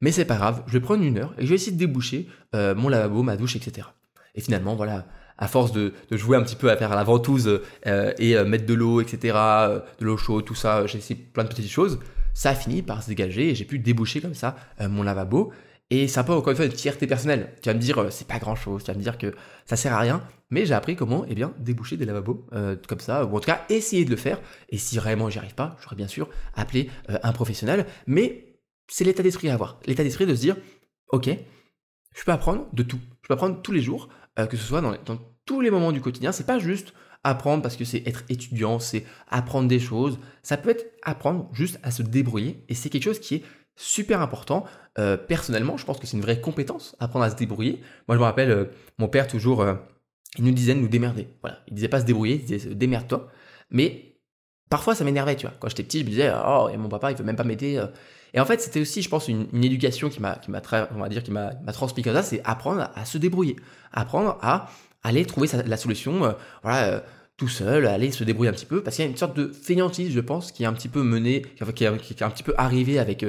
mais 0.00 0.12
c'est 0.12 0.24
pas 0.24 0.36
grave, 0.36 0.62
je 0.66 0.72
vais 0.72 0.80
prendre 0.80 1.02
une 1.02 1.18
heure 1.18 1.34
et 1.38 1.44
je 1.44 1.48
vais 1.48 1.56
essayer 1.56 1.72
de 1.72 1.78
déboucher 1.78 2.28
euh, 2.54 2.74
mon 2.74 2.88
lavabo, 2.88 3.22
ma 3.22 3.36
douche, 3.36 3.56
etc. 3.56 3.88
Et 4.34 4.40
finalement, 4.40 4.74
voilà, 4.74 5.06
à 5.38 5.48
force 5.48 5.72
de, 5.72 5.92
jouer 6.10 6.36
un 6.36 6.42
petit 6.42 6.56
peu 6.56 6.70
à 6.70 6.76
faire 6.76 6.94
la 6.94 7.04
ventouse 7.04 7.60
euh, 7.86 8.12
et 8.18 8.42
mettre 8.44 8.66
de 8.66 8.74
l'eau, 8.74 9.00
etc., 9.00 9.36
de 9.98 10.04
l'eau 10.04 10.16
chaude, 10.16 10.44
tout 10.44 10.54
ça, 10.54 10.86
j'ai 10.86 10.98
essayé 10.98 11.18
plein 11.20 11.44
de 11.44 11.48
petites 11.48 11.70
choses, 11.70 11.98
ça 12.34 12.50
a 12.50 12.54
fini 12.54 12.80
par 12.82 13.02
se 13.02 13.08
dégager 13.08 13.50
et 13.50 13.54
j'ai 13.54 13.64
pu 13.64 13.78
déboucher 13.78 14.20
comme 14.20 14.34
ça 14.34 14.56
mon 14.80 15.02
lavabo. 15.02 15.52
Et 15.92 16.08
c'est 16.08 16.20
un 16.20 16.24
peu 16.24 16.32
encore 16.32 16.52
une 16.52 16.56
fois 16.56 16.64
une 16.64 16.72
fierté 16.72 17.06
personnelle. 17.06 17.52
Tu 17.60 17.68
vas 17.68 17.74
me 17.74 17.78
dire, 17.78 17.98
euh, 17.98 18.08
c'est 18.08 18.26
pas 18.26 18.38
grand 18.38 18.54
chose, 18.54 18.82
tu 18.82 18.90
vas 18.90 18.96
me 18.96 19.02
dire 19.02 19.18
que 19.18 19.34
ça 19.66 19.76
sert 19.76 19.92
à 19.92 19.98
rien, 19.98 20.26
mais 20.48 20.64
j'ai 20.64 20.72
appris 20.72 20.96
comment 20.96 21.26
eh 21.28 21.34
bien, 21.34 21.52
déboucher 21.58 21.98
des 21.98 22.06
lavabos 22.06 22.46
euh, 22.54 22.76
comme 22.88 22.98
ça, 22.98 23.26
ou 23.26 23.36
en 23.36 23.40
tout 23.40 23.44
cas 23.44 23.66
essayer 23.68 24.06
de 24.06 24.10
le 24.10 24.16
faire. 24.16 24.40
Et 24.70 24.78
si 24.78 24.96
vraiment 24.96 25.28
j'y 25.28 25.38
arrive 25.38 25.54
pas, 25.54 25.76
j'aurais 25.82 25.96
bien 25.96 26.08
sûr 26.08 26.30
appelé 26.54 26.88
euh, 27.10 27.18
un 27.22 27.32
professionnel, 27.32 27.84
mais 28.06 28.56
c'est 28.88 29.04
l'état 29.04 29.22
d'esprit 29.22 29.50
à 29.50 29.52
avoir. 29.52 29.80
L'état 29.84 30.02
d'esprit 30.02 30.24
de 30.24 30.34
se 30.34 30.40
dire, 30.40 30.56
ok, 31.10 31.28
je 32.14 32.24
peux 32.24 32.32
apprendre 32.32 32.68
de 32.72 32.82
tout. 32.82 33.00
Je 33.20 33.28
peux 33.28 33.34
apprendre 33.34 33.60
tous 33.60 33.72
les 33.72 33.82
jours, 33.82 34.08
que 34.48 34.56
ce 34.56 34.64
soit 34.64 34.80
dans, 34.80 34.92
dans 35.04 35.18
tous 35.44 35.60
les 35.60 35.70
moments 35.70 35.92
du 35.92 36.00
quotidien. 36.00 36.32
C'est 36.32 36.46
pas 36.46 36.58
juste 36.58 36.94
apprendre 37.22 37.62
parce 37.62 37.76
que 37.76 37.84
c'est 37.84 38.02
être 38.06 38.24
étudiant, 38.30 38.78
c'est 38.78 39.04
apprendre 39.28 39.68
des 39.68 39.78
choses. 39.78 40.18
Ça 40.42 40.56
peut 40.56 40.70
être 40.70 40.86
apprendre 41.02 41.50
juste 41.52 41.78
à 41.82 41.90
se 41.90 42.02
débrouiller, 42.02 42.64
et 42.70 42.74
c'est 42.74 42.88
quelque 42.88 43.04
chose 43.04 43.20
qui 43.20 43.36
est 43.36 43.42
super 43.76 44.20
important. 44.20 44.64
Euh, 44.98 45.16
personnellement, 45.16 45.76
je 45.76 45.84
pense 45.84 45.98
que 45.98 46.06
c'est 46.06 46.16
une 46.16 46.22
vraie 46.22 46.40
compétence, 46.40 46.96
apprendre 47.00 47.24
à 47.24 47.30
se 47.30 47.36
débrouiller. 47.36 47.80
Moi, 48.08 48.16
je 48.16 48.20
me 48.20 48.24
rappelle, 48.24 48.50
euh, 48.50 48.64
mon 48.98 49.08
père 49.08 49.26
toujours, 49.26 49.62
euh, 49.62 49.74
il 50.38 50.44
nous 50.44 50.52
disait 50.52 50.74
de 50.74 50.80
nous 50.80 50.88
démerder. 50.88 51.28
Voilà, 51.40 51.60
il 51.68 51.74
disait 51.74 51.88
pas 51.88 52.00
se 52.00 52.04
débrouiller, 52.04 52.36
il 52.36 52.44
disait 52.44 52.74
démerde-toi. 52.74 53.28
Mais 53.70 54.16
parfois, 54.68 54.94
ça 54.94 55.04
m'énervait, 55.04 55.36
tu 55.36 55.46
vois. 55.46 55.56
Quand 55.58 55.68
j'étais 55.68 55.82
petit, 55.82 56.00
je 56.00 56.04
me 56.04 56.10
disais, 56.10 56.32
oh, 56.46 56.68
et 56.72 56.76
mon 56.76 56.88
papa, 56.88 57.10
il 57.10 57.16
veut 57.16 57.24
même 57.24 57.36
pas 57.36 57.44
m'aider. 57.44 57.82
Et 58.34 58.40
en 58.40 58.44
fait, 58.44 58.60
c'était 58.60 58.80
aussi, 58.80 59.02
je 59.02 59.08
pense, 59.08 59.28
une, 59.28 59.46
éducation 59.64 60.10
qui 60.10 60.20
m'a, 60.20 60.36
qui 60.36 60.50
on 60.50 60.98
va 60.98 61.08
dire, 61.08 61.22
qui 61.22 61.30
m'a, 61.30 61.52
transmis 61.72 62.02
comme 62.02 62.14
ça, 62.14 62.22
c'est 62.22 62.42
apprendre 62.44 62.90
à, 62.94 63.04
se 63.04 63.18
débrouiller, 63.18 63.56
apprendre 63.92 64.38
à 64.42 64.68
aller 65.02 65.24
trouver 65.24 65.48
la 65.66 65.76
solution, 65.76 66.34
voilà 66.62 67.02
tout 67.36 67.48
seul, 67.48 67.86
aller 67.86 68.10
se 68.10 68.24
débrouiller 68.24 68.50
un 68.50 68.54
petit 68.54 68.66
peu, 68.66 68.82
parce 68.82 68.96
qu'il 68.96 69.04
y 69.04 69.08
a 69.08 69.10
une 69.10 69.16
sorte 69.16 69.36
de 69.36 69.48
fainéantise, 69.48 70.12
je 70.12 70.20
pense, 70.20 70.52
qui 70.52 70.62
est 70.62 70.66
un 70.66 70.72
petit 70.72 70.88
peu 70.88 71.02
menée, 71.02 71.42
qui 71.42 71.62
est, 71.62 71.72
qui 71.72 71.84
est 71.84 72.22
un 72.22 72.30
petit 72.30 72.42
peu 72.42 72.54
arrivé 72.56 72.98
avec 72.98 73.24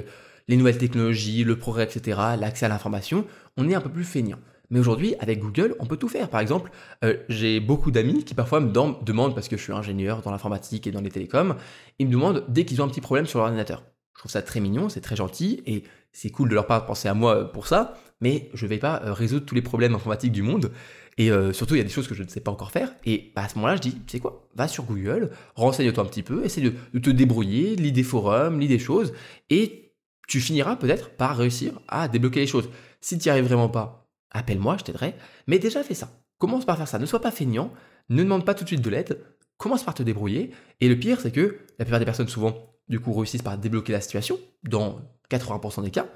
les 0.48 0.58
nouvelles 0.58 0.78
technologies, 0.78 1.44
le 1.44 1.58
progrès, 1.58 1.84
etc., 1.84 2.20
l'accès 2.40 2.66
à 2.66 2.70
l'information, 2.70 3.26
on 3.58 3.70
est 3.70 3.76
un 3.76 3.82
peu 3.82 3.90
plus 3.90 4.04
feignant. 4.04 4.40
Mais 4.70 4.80
aujourd'hui, 4.80 5.14
avec 5.20 5.40
Google, 5.40 5.76
on 5.80 5.86
peut 5.86 5.98
tout 5.98 6.08
faire. 6.08 6.30
Par 6.30 6.40
exemple, 6.40 6.72
euh, 7.04 7.18
j'ai 7.30 7.60
beaucoup 7.60 7.92
d'amis 7.92 8.24
qui 8.24 8.34
parfois 8.34 8.60
me 8.60 8.72
demandent, 8.72 9.36
parce 9.36 9.48
que 9.48 9.58
je 9.58 9.62
suis 9.62 9.74
ingénieur 9.74 10.22
dans 10.22 10.32
l'informatique 10.32 10.88
et 10.88 10.92
dans 10.92 11.02
les 11.02 11.12
télécoms, 11.12 11.56
ils 12.00 12.08
me 12.08 12.12
demandent 12.12 12.46
dès 12.48 12.66
qu'ils 12.66 12.82
ont 12.82 12.86
un 12.86 12.90
petit 12.90 13.02
problème 13.02 13.26
sur 13.26 13.40
l'ordinateur. 13.40 13.84
Je 14.16 14.20
trouve 14.20 14.32
ça 14.32 14.42
très 14.42 14.60
mignon, 14.60 14.90
c'est 14.90 15.02
très 15.02 15.16
gentil, 15.16 15.62
et 15.66 15.84
c'est 16.12 16.30
cool 16.30 16.50
de 16.50 16.56
leur 16.56 16.66
part 16.66 16.82
de 16.82 16.88
penser 16.88 17.08
à 17.08 17.14
moi 17.14 17.52
pour 17.52 17.68
ça, 17.68 17.96
mais 18.22 18.50
je 18.54 18.66
ne 18.66 18.70
vais 18.70 18.78
pas 18.78 19.02
euh, 19.04 19.14
résoudre 19.14 19.46
tous 19.46 19.56
les 19.56 19.62
problèmes 19.62 19.96
informatiques 19.96 20.32
du 20.32 20.42
monde. 20.42 20.72
Et 21.18 21.30
euh, 21.30 21.54
surtout, 21.54 21.76
il 21.76 21.78
y 21.78 21.82
a 21.82 21.84
des 21.84 21.90
choses 21.92 22.08
que 22.08 22.16
je 22.16 22.24
ne 22.24 22.28
sais 22.28 22.40
pas 22.40 22.50
encore 22.50 22.72
faire. 22.72 22.96
Et 23.06 23.32
bah, 23.36 23.44
à 23.44 23.50
ce 23.50 23.56
moment-là, 23.56 23.76
je 23.76 23.82
dis, 23.82 23.94
tu 23.94 24.02
sais 24.08 24.20
quoi, 24.20 24.48
va 24.56 24.68
sur 24.68 24.86
Google, 24.86 25.30
renseigne-toi 25.56 26.04
un 26.04 26.08
petit 26.08 26.24
peu, 26.24 26.44
essaie 26.46 26.62
de 26.62 27.00
te 27.00 27.10
débrouiller, 27.10 27.76
lis 27.76 27.92
des 27.92 28.04
forums, 28.04 28.60
lis 28.60 28.68
des 28.68 28.80
choses, 28.80 29.14
et 29.50 29.93
tu 30.28 30.40
finiras 30.40 30.76
peut-être 30.76 31.12
par 31.12 31.38
réussir 31.38 31.80
à 31.88 32.08
débloquer 32.08 32.40
les 32.40 32.48
choses. 32.48 32.70
Si 33.02 33.18
tu 33.18 33.28
n'y 33.28 33.32
arrives 33.32 33.46
vraiment 33.46 33.70
pas, 33.70 34.10
appelle-moi, 34.32 34.78
je 34.80 34.84
t'aiderai. 34.84 35.16
Mais 35.48 35.60
déjà 35.60 35.84
fais 35.84 35.94
ça. 35.94 36.10
Commence 36.38 36.66
par 36.66 36.78
faire 36.78 36.88
ça. 36.88 37.00
Ne 37.00 37.06
sois 37.06 37.22
pas 37.22 37.32
feignant. 37.32 37.72
Ne 38.10 38.24
demande 38.24 38.46
pas 38.46 38.54
tout 38.54 38.64
de 38.64 38.70
suite 38.70 38.82
de 38.82 38.90
l'aide. 38.90 39.24
Commence 39.58 39.84
par 39.84 39.94
te 39.94 40.04
débrouiller. 40.04 40.52
Et 40.82 40.90
le 40.90 40.98
pire, 40.98 41.20
c'est 41.22 41.32
que 41.32 41.60
la 41.80 41.86
plupart 41.86 42.00
des 42.00 42.06
personnes, 42.06 42.28
souvent, 42.28 42.74
du 42.90 43.00
coup, 43.00 43.14
réussissent 43.14 43.42
par 43.42 43.58
débloquer 43.58 43.94
la 43.94 44.02
situation, 44.02 44.40
dans 44.64 45.00
80% 45.30 45.84
des 45.84 45.92
cas. 45.92 46.08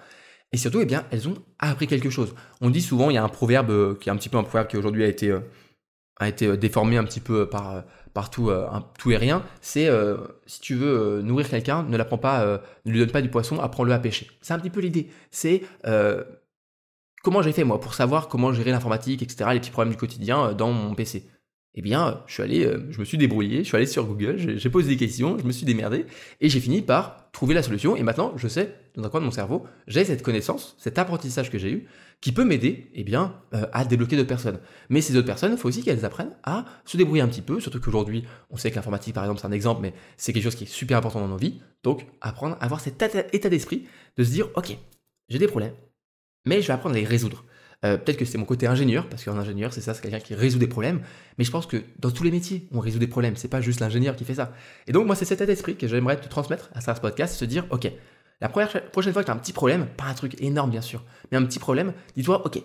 Et 0.51 0.57
surtout, 0.57 0.81
eh 0.81 0.85
bien, 0.85 1.05
elles 1.11 1.27
ont 1.27 1.35
appris 1.59 1.87
quelque 1.87 2.09
chose. 2.09 2.33
On 2.61 2.69
dit 2.69 2.81
souvent, 2.81 3.09
il 3.09 3.15
y 3.15 3.17
a 3.17 3.23
un 3.23 3.29
proverbe 3.29 3.69
euh, 3.69 3.95
qui 3.95 4.09
est 4.09 4.11
un 4.11 4.15
petit 4.15 4.29
peu 4.29 4.37
un 4.37 4.43
proverbe 4.43 4.67
qui 4.67 4.77
aujourd'hui 4.77 5.03
a 5.03 5.07
été, 5.07 5.29
euh, 5.29 5.41
a 6.19 6.27
été 6.27 6.47
euh, 6.47 6.57
déformé 6.57 6.97
un 6.97 7.03
petit 7.03 7.19
peu 7.19 7.47
par, 7.47 7.83
partout 8.17 8.49
euh, 8.49 8.67
tout 8.97 9.11
et 9.11 9.17
rien, 9.17 9.43
c'est 9.61 9.87
euh, 9.87 10.17
si 10.47 10.59
tu 10.59 10.73
veux 10.73 11.19
euh, 11.19 11.21
nourrir 11.21 11.47
quelqu'un, 11.47 11.83
ne 11.83 11.95
l'apprends 11.95 12.17
pas, 12.17 12.63
ne 12.83 12.91
lui 12.91 12.97
donne 12.97 13.11
pas 13.11 13.21
du 13.21 13.29
poisson, 13.29 13.59
apprends-le 13.59 13.93
à 13.93 13.99
pêcher. 13.99 14.27
C'est 14.41 14.55
un 14.55 14.59
petit 14.59 14.71
peu 14.71 14.79
l'idée. 14.79 15.11
C'est 15.29 15.61
comment 17.23 17.43
j'ai 17.43 17.51
fait 17.51 17.63
moi 17.63 17.79
pour 17.79 17.93
savoir 17.93 18.27
comment 18.27 18.53
gérer 18.53 18.71
l'informatique, 18.71 19.21
etc., 19.21 19.51
les 19.53 19.59
petits 19.59 19.69
problèmes 19.69 19.91
du 19.91 19.99
quotidien 19.99 20.53
dans 20.53 20.71
mon 20.71 20.95
PC. 20.95 21.29
Eh 21.75 21.83
bien, 21.83 22.23
je 22.25 22.33
suis 22.33 22.41
allé, 22.41 22.67
je 22.89 22.99
me 22.99 23.05
suis 23.05 23.19
débrouillé, 23.19 23.59
je 23.59 23.65
suis 23.65 23.77
allé 23.77 23.85
sur 23.85 24.07
Google, 24.07 24.37
j'ai 24.57 24.69
posé 24.71 24.87
des 24.87 24.97
questions, 24.97 25.37
je 25.37 25.43
me 25.43 25.51
suis 25.51 25.67
démerdé, 25.67 26.07
et 26.41 26.49
j'ai 26.49 26.59
fini 26.59 26.81
par 26.81 27.29
trouver 27.31 27.53
la 27.53 27.61
solution. 27.61 27.95
Et 27.95 28.01
maintenant, 28.01 28.33
je 28.35 28.47
sais, 28.47 28.73
dans 28.95 29.03
un 29.03 29.09
coin 29.09 29.19
de 29.19 29.25
mon 29.25 29.31
cerveau, 29.31 29.67
j'ai 29.85 30.03
cette 30.05 30.23
connaissance, 30.23 30.75
cet 30.79 30.97
apprentissage 30.97 31.51
que 31.51 31.59
j'ai 31.59 31.71
eu, 31.71 31.87
qui 32.21 32.31
peut 32.31 32.45
m'aider 32.45 32.89
eh 32.93 33.03
bien, 33.03 33.35
euh, 33.53 33.67
à 33.73 33.85
débloquer 33.85 34.15
d'autres 34.15 34.27
personnes. 34.27 34.59
Mais 34.89 35.01
ces 35.01 35.15
autres 35.15 35.27
personnes, 35.27 35.51
il 35.51 35.57
faut 35.57 35.67
aussi 35.67 35.83
qu'elles 35.83 36.03
apprennent 36.03 36.35
à 36.43 36.65
se 36.85 36.97
débrouiller 36.97 37.21
un 37.21 37.27
petit 37.27 37.41
peu, 37.41 37.59
surtout 37.59 37.79
qu'aujourd'hui, 37.79 38.23
on 38.49 38.57
sait 38.57 38.71
que 38.71 38.75
l'informatique, 38.75 39.13
par 39.13 39.23
exemple, 39.23 39.39
c'est 39.39 39.47
un 39.47 39.51
exemple, 39.51 39.81
mais 39.81 39.93
c'est 40.17 40.33
quelque 40.33 40.43
chose 40.43 40.55
qui 40.55 40.63
est 40.63 40.67
super 40.67 40.97
important 40.97 41.19
dans 41.19 41.27
nos 41.27 41.37
vies. 41.37 41.61
Donc, 41.83 42.05
apprendre 42.21 42.57
à 42.59 42.65
avoir 42.65 42.79
cet 42.79 43.01
état 43.01 43.49
d'esprit 43.49 43.87
de 44.17 44.23
se 44.23 44.31
dire, 44.31 44.49
ok, 44.55 44.77
j'ai 45.29 45.39
des 45.39 45.47
problèmes, 45.47 45.73
mais 46.45 46.61
je 46.61 46.67
vais 46.67 46.73
apprendre 46.73 46.95
à 46.95 46.97
les 46.97 47.05
résoudre. 47.05 47.45
Euh, 47.85 47.97
peut-être 47.97 48.17
que 48.17 48.25
c'est 48.25 48.39
mon 48.39 48.45
côté 48.45 48.65
ingénieur, 48.65 49.07
parce 49.07 49.23
qu'un 49.23 49.37
ingénieur, 49.37 49.71
c'est 49.71 49.81
ça, 49.81 49.93
c'est 49.93 50.01
quelqu'un 50.01 50.19
qui 50.19 50.33
résout 50.33 50.57
des 50.57 50.67
problèmes. 50.67 51.01
Mais 51.37 51.43
je 51.43 51.51
pense 51.51 51.67
que 51.67 51.77
dans 51.99 52.09
tous 52.09 52.23
les 52.23 52.31
métiers, 52.31 52.67
on 52.71 52.79
résout 52.79 52.97
des 52.97 53.07
problèmes. 53.07 53.35
C'est 53.35 53.47
pas 53.47 53.61
juste 53.61 53.79
l'ingénieur 53.79 54.15
qui 54.15 54.25
fait 54.25 54.35
ça. 54.35 54.53
Et 54.87 54.91
donc, 54.91 55.05
moi, 55.05 55.15
c'est 55.15 55.25
cet 55.25 55.37
état 55.37 55.45
d'esprit 55.45 55.75
que 55.75 55.87
j'aimerais 55.87 56.19
te 56.19 56.27
transmettre 56.27 56.69
à 56.73 56.81
ce 56.81 56.99
podcast, 56.99 57.35
se 57.35 57.45
dire, 57.45 57.65
ok, 57.69 57.91
la 58.41 58.49
prochaine 58.49 59.13
fois 59.13 59.23
que 59.23 59.25
tu 59.25 59.31
as 59.31 59.33
un 59.33 59.37
petit 59.37 59.53
problème, 59.53 59.87
pas 59.97 60.05
un 60.05 60.13
truc 60.13 60.39
énorme 60.41 60.69
bien 60.71 60.81
sûr, 60.81 61.03
mais 61.31 61.37
un 61.37 61.45
petit 61.45 61.59
problème, 61.59 61.93
dis-toi, 62.15 62.45
ok, 62.45 62.61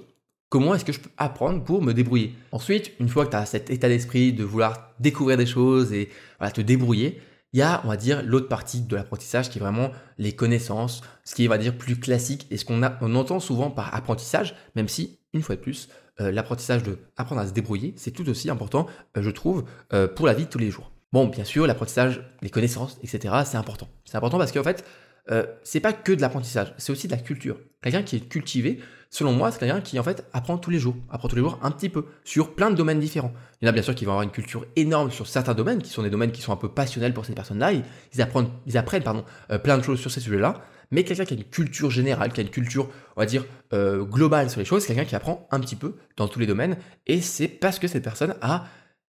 comment 0.48 0.74
est-ce 0.74 0.84
que 0.84 0.92
je 0.92 1.00
peux 1.00 1.10
apprendre 1.16 1.64
pour 1.64 1.82
me 1.82 1.94
débrouiller? 1.94 2.34
Ensuite, 2.52 2.92
une 3.00 3.08
fois 3.08 3.24
que 3.24 3.30
tu 3.30 3.36
as 3.36 3.46
cet 3.46 3.70
état 3.70 3.88
d'esprit 3.88 4.32
de 4.32 4.44
vouloir 4.44 4.92
découvrir 5.00 5.38
des 5.38 5.46
choses 5.46 5.92
et 5.92 6.10
te 6.52 6.60
débrouiller, 6.60 7.22
il 7.54 7.58
y 7.58 7.62
a, 7.62 7.82
on 7.84 7.88
va 7.88 7.96
dire, 7.96 8.22
l'autre 8.22 8.48
partie 8.48 8.80
de 8.80 8.96
l'apprentissage 8.96 9.50
qui 9.50 9.58
est 9.58 9.60
vraiment 9.60 9.90
les 10.18 10.32
connaissances, 10.32 11.02
ce 11.24 11.34
qui 11.34 11.44
est, 11.44 11.48
on 11.48 11.50
va 11.50 11.58
dire, 11.58 11.76
plus 11.76 11.98
classique 11.98 12.46
et 12.50 12.56
ce 12.56 12.64
qu'on 12.64 12.82
on 12.82 13.14
entend 13.14 13.40
souvent 13.40 13.70
par 13.70 13.94
apprentissage, 13.94 14.54
même 14.74 14.88
si, 14.88 15.20
une 15.34 15.42
fois 15.42 15.56
de 15.56 15.60
plus, 15.60 15.88
euh, 16.20 16.30
l'apprentissage 16.30 16.82
de 16.82 16.98
apprendre 17.16 17.40
à 17.40 17.46
se 17.46 17.52
débrouiller, 17.52 17.94
c'est 17.96 18.10
tout 18.10 18.28
aussi 18.28 18.48
important, 18.50 18.86
euh, 19.16 19.22
je 19.22 19.30
trouve, 19.30 19.64
euh, 19.92 20.08
pour 20.08 20.26
la 20.26 20.34
vie 20.34 20.44
de 20.44 20.50
tous 20.50 20.58
les 20.58 20.70
jours. 20.70 20.92
Bon, 21.12 21.26
bien 21.26 21.44
sûr, 21.44 21.66
l'apprentissage, 21.66 22.22
les 22.40 22.48
connaissances, 22.48 22.98
etc., 23.02 23.34
c'est 23.44 23.58
important. 23.58 23.88
C'est 24.04 24.16
important 24.16 24.38
parce 24.38 24.52
qu'en 24.52 24.62
fait, 24.62 24.84
euh, 25.30 25.46
c'est 25.62 25.80
pas 25.80 25.92
que 25.92 26.12
de 26.12 26.20
l'apprentissage, 26.20 26.74
c'est 26.78 26.92
aussi 26.92 27.06
de 27.06 27.12
la 27.12 27.18
culture. 27.18 27.58
Quelqu'un 27.82 28.02
qui 28.02 28.16
est 28.16 28.28
cultivé, 28.28 28.80
selon 29.10 29.32
moi, 29.32 29.52
c'est 29.52 29.58
quelqu'un 29.58 29.80
qui 29.80 29.98
en 29.98 30.02
fait 30.02 30.26
apprend 30.32 30.58
tous 30.58 30.70
les 30.70 30.78
jours, 30.78 30.96
apprend 31.10 31.28
tous 31.28 31.36
les 31.36 31.42
jours 31.42 31.58
un 31.62 31.70
petit 31.70 31.88
peu 31.88 32.06
sur 32.24 32.54
plein 32.54 32.70
de 32.70 32.76
domaines 32.76 32.98
différents. 32.98 33.32
Il 33.60 33.66
y 33.66 33.68
en 33.68 33.70
a 33.70 33.72
bien 33.72 33.82
sûr 33.82 33.94
qui 33.94 34.04
vont 34.04 34.12
avoir 34.12 34.22
une 34.22 34.30
culture 34.30 34.66
énorme 34.74 35.10
sur 35.10 35.26
certains 35.26 35.54
domaines, 35.54 35.82
qui 35.82 35.90
sont 35.90 36.02
des 36.02 36.10
domaines 36.10 36.32
qui 36.32 36.42
sont 36.42 36.52
un 36.52 36.56
peu 36.56 36.68
passionnels 36.68 37.14
pour 37.14 37.24
ces 37.24 37.34
personnes-là. 37.34 37.72
Ils, 37.72 38.22
apprennent, 38.22 38.48
ils 38.66 38.76
apprennent 38.76 39.02
pardon, 39.02 39.24
euh, 39.50 39.58
plein 39.58 39.78
de 39.78 39.82
choses 39.82 40.00
sur 40.00 40.10
ces 40.10 40.20
sujets-là. 40.20 40.62
Mais 40.90 41.04
quelqu'un 41.04 41.24
qui 41.24 41.34
a 41.34 41.36
une 41.36 41.44
culture 41.44 41.90
générale, 41.90 42.32
qui 42.32 42.40
a 42.40 42.42
une 42.42 42.50
culture, 42.50 42.90
on 43.16 43.20
va 43.20 43.26
dire, 43.26 43.44
euh, 43.72 44.04
globale 44.04 44.50
sur 44.50 44.60
les 44.60 44.66
choses, 44.66 44.82
c'est 44.82 44.94
quelqu'un 44.94 45.08
qui 45.08 45.16
apprend 45.16 45.48
un 45.50 45.60
petit 45.60 45.76
peu 45.76 45.96
dans 46.16 46.28
tous 46.28 46.38
les 46.38 46.46
domaines. 46.46 46.76
Et 47.06 47.20
c'est 47.20 47.48
parce 47.48 47.78
que 47.78 47.88
cette 47.88 48.04
personne 48.04 48.34
a 48.42 48.66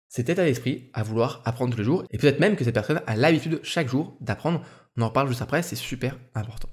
cet 0.08 0.30
état 0.30 0.46
d'esprit 0.46 0.92
à 0.94 1.02
vouloir 1.02 1.42
apprendre 1.44 1.72
tous 1.72 1.80
les 1.80 1.84
jours. 1.84 2.06
Et 2.12 2.18
peut-être 2.18 2.40
même 2.40 2.56
que 2.56 2.64
cette 2.64 2.74
personne 2.74 3.02
a 3.06 3.16
l'habitude 3.16 3.60
chaque 3.64 3.90
jour 3.90 4.16
d'apprendre 4.22 4.62
on 4.98 5.02
en 5.02 5.08
reparle 5.08 5.28
juste 5.28 5.42
après, 5.42 5.64
c'est 5.64 5.76
super 5.76 6.18
important. 6.36 6.70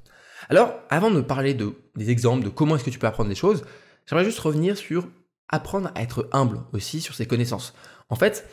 Alors, 0.48 0.74
avant 0.88 1.10
de 1.10 1.20
parler 1.20 1.54
de, 1.54 1.74
des 1.96 2.10
exemples 2.10 2.44
de 2.44 2.48
comment 2.48 2.76
est-ce 2.76 2.84
que 2.84 2.90
tu 2.90 2.98
peux 2.98 3.06
apprendre 3.06 3.28
des 3.28 3.34
choses, 3.34 3.64
j'aimerais 4.06 4.24
juste 4.24 4.38
revenir 4.38 4.76
sur 4.76 5.08
apprendre 5.48 5.90
à 5.94 6.02
être 6.02 6.28
humble 6.32 6.60
aussi 6.72 7.00
sur 7.00 7.14
ses 7.14 7.26
connaissances. 7.26 7.74
En 8.08 8.16
fait, 8.16 8.48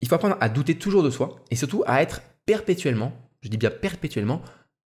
il 0.00 0.08
faut 0.08 0.14
apprendre 0.14 0.36
à 0.40 0.48
douter 0.48 0.76
toujours 0.76 1.02
de 1.02 1.10
soi 1.10 1.36
et 1.50 1.56
surtout 1.56 1.82
à 1.86 2.02
être 2.02 2.20
perpétuellement, 2.44 3.12
je 3.40 3.48
dis 3.48 3.56
bien 3.56 3.70
perpétuellement, 3.70 4.42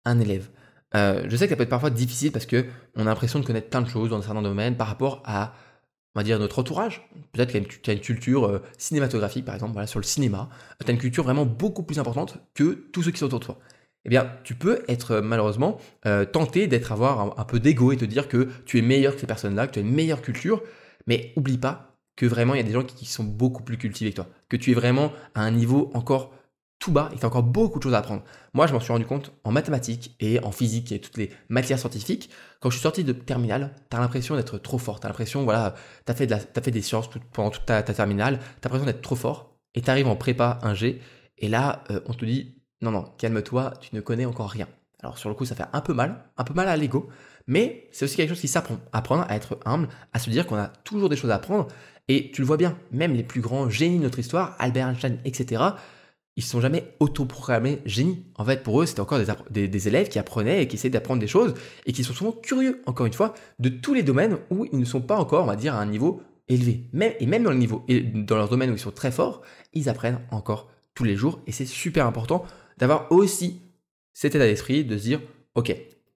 un 0.05 0.19
élève. 0.19 0.49
Euh, 0.95 1.25
je 1.27 1.35
sais 1.35 1.45
que 1.45 1.51
ça 1.51 1.55
peut 1.55 1.63
être 1.63 1.69
parfois 1.69 1.89
difficile 1.89 2.31
parce 2.31 2.45
que 2.45 2.65
on 2.95 3.01
a 3.01 3.05
l'impression 3.05 3.39
de 3.39 3.45
connaître 3.45 3.69
plein 3.69 3.81
de 3.81 3.89
choses 3.89 4.09
dans 4.09 4.21
certains 4.21 4.41
domaines 4.41 4.75
par 4.77 4.88
rapport 4.88 5.21
à 5.25 5.53
on 6.15 6.19
va 6.19 6.23
dire, 6.23 6.39
notre 6.39 6.59
entourage. 6.59 7.07
Peut-être 7.33 7.51
que 7.51 7.59
tu 7.59 7.89
as 7.89 7.93
une 7.93 7.99
culture 7.99 8.45
euh, 8.45 8.63
cinématographique, 8.77 9.45
par 9.45 9.55
exemple, 9.55 9.73
voilà, 9.73 9.88
sur 9.88 9.99
le 9.99 10.05
cinéma. 10.05 10.49
Tu 10.83 10.88
as 10.88 10.91
une 10.91 10.99
culture 10.99 11.23
vraiment 11.23 11.45
beaucoup 11.45 11.83
plus 11.83 11.99
importante 11.99 12.38
que 12.55 12.89
tous 12.91 13.03
ceux 13.03 13.11
qui 13.11 13.19
sont 13.19 13.27
autour 13.27 13.39
de 13.39 13.45
toi. 13.45 13.59
Eh 14.05 14.09
bien, 14.09 14.31
tu 14.43 14.55
peux 14.55 14.83
être 14.87 15.11
euh, 15.11 15.21
malheureusement 15.21 15.77
euh, 16.05 16.25
tenté 16.25 16.67
d'être 16.67 16.91
avoir 16.91 17.39
un, 17.39 17.45
peu 17.45 17.59
d'ego 17.59 17.91
et 17.91 17.97
te 17.97 18.05
dire 18.05 18.27
que 18.27 18.49
tu 18.65 18.77
es 18.77 18.81
meilleur 18.81 19.15
que 19.15 19.21
ces 19.21 19.27
personnes-là, 19.27 19.67
que 19.67 19.73
tu 19.73 19.79
as 19.79 19.81
une 19.81 19.93
meilleure 19.93 20.21
culture. 20.21 20.61
Mais 21.07 21.33
oublie 21.35 21.57
pas 21.57 21.97
que 22.15 22.25
vraiment, 22.25 22.53
il 22.53 22.57
y 22.57 22.61
a 22.61 22.63
des 22.63 22.71
gens 22.71 22.83
qui, 22.83 23.05
sont 23.05 23.23
beaucoup 23.23 23.63
plus 23.63 23.77
cultivés 23.77 24.11
que 24.11 24.17
toi. 24.17 24.27
Que 24.49 24.57
tu 24.57 24.71
es 24.71 24.73
vraiment 24.73 25.11
à 25.35 25.41
un 25.41 25.51
niveau 25.51 25.89
encore 25.93 26.33
tout 26.79 26.91
bas 26.91 27.09
et 27.13 27.17
tu 27.17 27.25
as 27.25 27.27
encore 27.27 27.43
beaucoup 27.43 27.79
de 27.79 27.83
choses 27.83 27.93
à 27.93 27.99
apprendre. 27.99 28.23
Moi, 28.53 28.67
je 28.67 28.73
m'en 28.73 28.79
suis 28.79 28.91
rendu 28.91 29.05
compte 29.05 29.33
en 29.43 29.51
mathématiques 29.51 30.15
et 30.19 30.41
en 30.43 30.51
physique 30.51 30.91
et 30.91 30.99
toutes 30.99 31.17
les 31.17 31.29
matières 31.49 31.77
scientifiques. 31.79 32.29
Quand 32.61 32.69
je 32.69 32.75
suis 32.75 32.83
sorti 32.83 33.03
de 33.03 33.11
terminale, 33.11 33.75
tu 33.89 33.97
as 33.97 33.99
l'impression 33.99 34.35
d'être 34.35 34.57
trop 34.57 34.77
fort. 34.77 34.99
Tu 34.99 35.05
as 35.05 35.09
l'impression, 35.09 35.43
voilà, 35.43 35.75
tu 36.05 36.11
as, 36.11 36.15
fait 36.15 36.71
des 36.71 36.81
sciences 36.81 37.09
pendant 37.33 37.49
toute 37.49 37.65
ta, 37.65 37.83
terminale, 37.83 38.39
tu 38.39 38.45
as 38.45 38.69
l'impression 38.69 38.85
d'être 38.85 39.01
trop 39.01 39.15
fort 39.15 39.57
et 39.75 39.81
tu 39.81 39.89
arrives 39.89 40.07
en 40.07 40.15
prépa 40.15 40.59
1G 40.63 40.99
et 41.37 41.47
là, 41.47 41.83
euh, 41.89 42.01
on 42.05 42.13
te 42.13 42.25
dit, 42.25 42.58
non, 42.81 42.91
non, 42.91 43.05
calme-toi, 43.17 43.74
tu 43.81 43.95
ne 43.95 44.01
connais 44.01 44.25
encore 44.25 44.50
rien. 44.50 44.67
Alors 45.01 45.17
sur 45.17 45.29
le 45.29 45.36
coup, 45.36 45.45
ça 45.45 45.55
fait 45.55 45.65
un 45.71 45.81
peu 45.81 45.93
mal, 45.93 46.24
un 46.38 46.43
peu 46.43 46.53
mal 46.53 46.67
à 46.67 46.77
l'ego, 46.77 47.09
mais 47.48 47.88
c'est 47.91 48.05
aussi 48.05 48.15
quelque 48.15 48.29
chose 48.29 48.39
qui 48.39 48.48
s'apprend. 48.48 48.77
Apprendre 48.91 49.25
à 49.29 49.36
être 49.36 49.57
humble, 49.65 49.89
à 50.13 50.19
se 50.19 50.29
dire 50.29 50.45
qu'on 50.45 50.57
a 50.57 50.67
toujours 50.83 51.09
des 51.09 51.15
choses 51.15 51.31
à 51.31 51.36
apprendre. 51.36 51.67
Et 52.07 52.31
tu 52.31 52.41
le 52.41 52.48
vois 52.48 52.57
bien, 52.57 52.77
même 52.91 53.13
les 53.13 53.24
plus 53.24 53.41
grands 53.41 53.69
génies 53.69 54.00
de 54.00 54.03
notre 54.03 54.19
histoire, 54.19 54.55
Albert 54.59 54.89
Einstein, 54.89 55.19
etc., 55.25 55.63
ils 56.36 56.43
ne 56.43 56.48
sont 56.48 56.62
jamais 56.62 56.95
autoprogrammés 57.01 57.81
génies. 57.86 58.24
En 58.36 58.45
fait, 58.45 58.63
pour 58.63 58.81
eux, 58.81 58.86
c'était 58.86 59.01
encore 59.01 59.19
des, 59.50 59.88
élèves 59.88 60.07
qui 60.07 60.19
apprenaient 60.19 60.63
et 60.63 60.67
qui 60.69 60.77
essayaient 60.77 60.89
d'apprendre 60.89 61.19
des 61.19 61.27
choses 61.27 61.53
et 61.86 61.91
qui 61.91 62.03
sont 62.05 62.13
souvent 62.13 62.31
curieux, 62.31 62.81
encore 62.86 63.05
une 63.05 63.13
fois, 63.13 63.33
de 63.59 63.67
tous 63.67 63.93
les 63.93 64.03
domaines 64.03 64.38
où 64.50 64.65
ils 64.71 64.79
ne 64.79 64.86
sont 64.86 65.01
pas 65.01 65.17
encore, 65.17 65.43
on 65.43 65.48
va 65.48 65.57
dire, 65.57 65.75
à 65.75 65.81
un 65.81 65.86
niveau 65.86 66.21
élevé. 66.48 66.86
Même, 66.93 67.12
et 67.19 67.25
même 67.25 67.43
dans, 67.43 67.51
le 67.51 67.57
niveau, 67.57 67.86
dans 68.13 68.38
leurs 68.38 68.48
domaines 68.48 68.69
où 68.69 68.75
ils 68.75 68.79
sont 68.79 68.91
très 68.91 69.12
forts, 69.12 69.41
ils 69.74 69.89
apprennent 69.89 70.21
encore 70.31 70.69
tous 70.95 71.03
les 71.03 71.15
jours 71.15 71.41
et 71.45 71.51
c'est 71.51 71.65
super 71.65 72.05
important 72.05 72.45
d'avoir 72.79 73.12
aussi 73.12 73.62
cet 74.13 74.36
état 74.36 74.45
d'esprit 74.45 74.83
de 74.83 74.98
se 74.98 75.03
dire, 75.03 75.21
ok, 75.55 75.75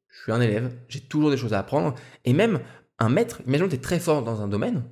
je 0.10 0.22
suis 0.22 0.32
un 0.32 0.42
élève, 0.42 0.72
j'ai 0.88 1.02
toujours 1.02 1.30
des 1.30 1.38
choses 1.38 1.54
à 1.54 1.60
apprendre 1.60 1.94
et 2.26 2.34
même 2.34 2.60
un 3.00 3.10
maître, 3.10 3.42
imaginons 3.46 3.68
que 3.68 3.72
tu 3.74 3.78
es 3.78 3.82
très 3.82 4.00
fort 4.00 4.24
dans 4.24 4.42
un 4.42 4.48
domaine, 4.48 4.84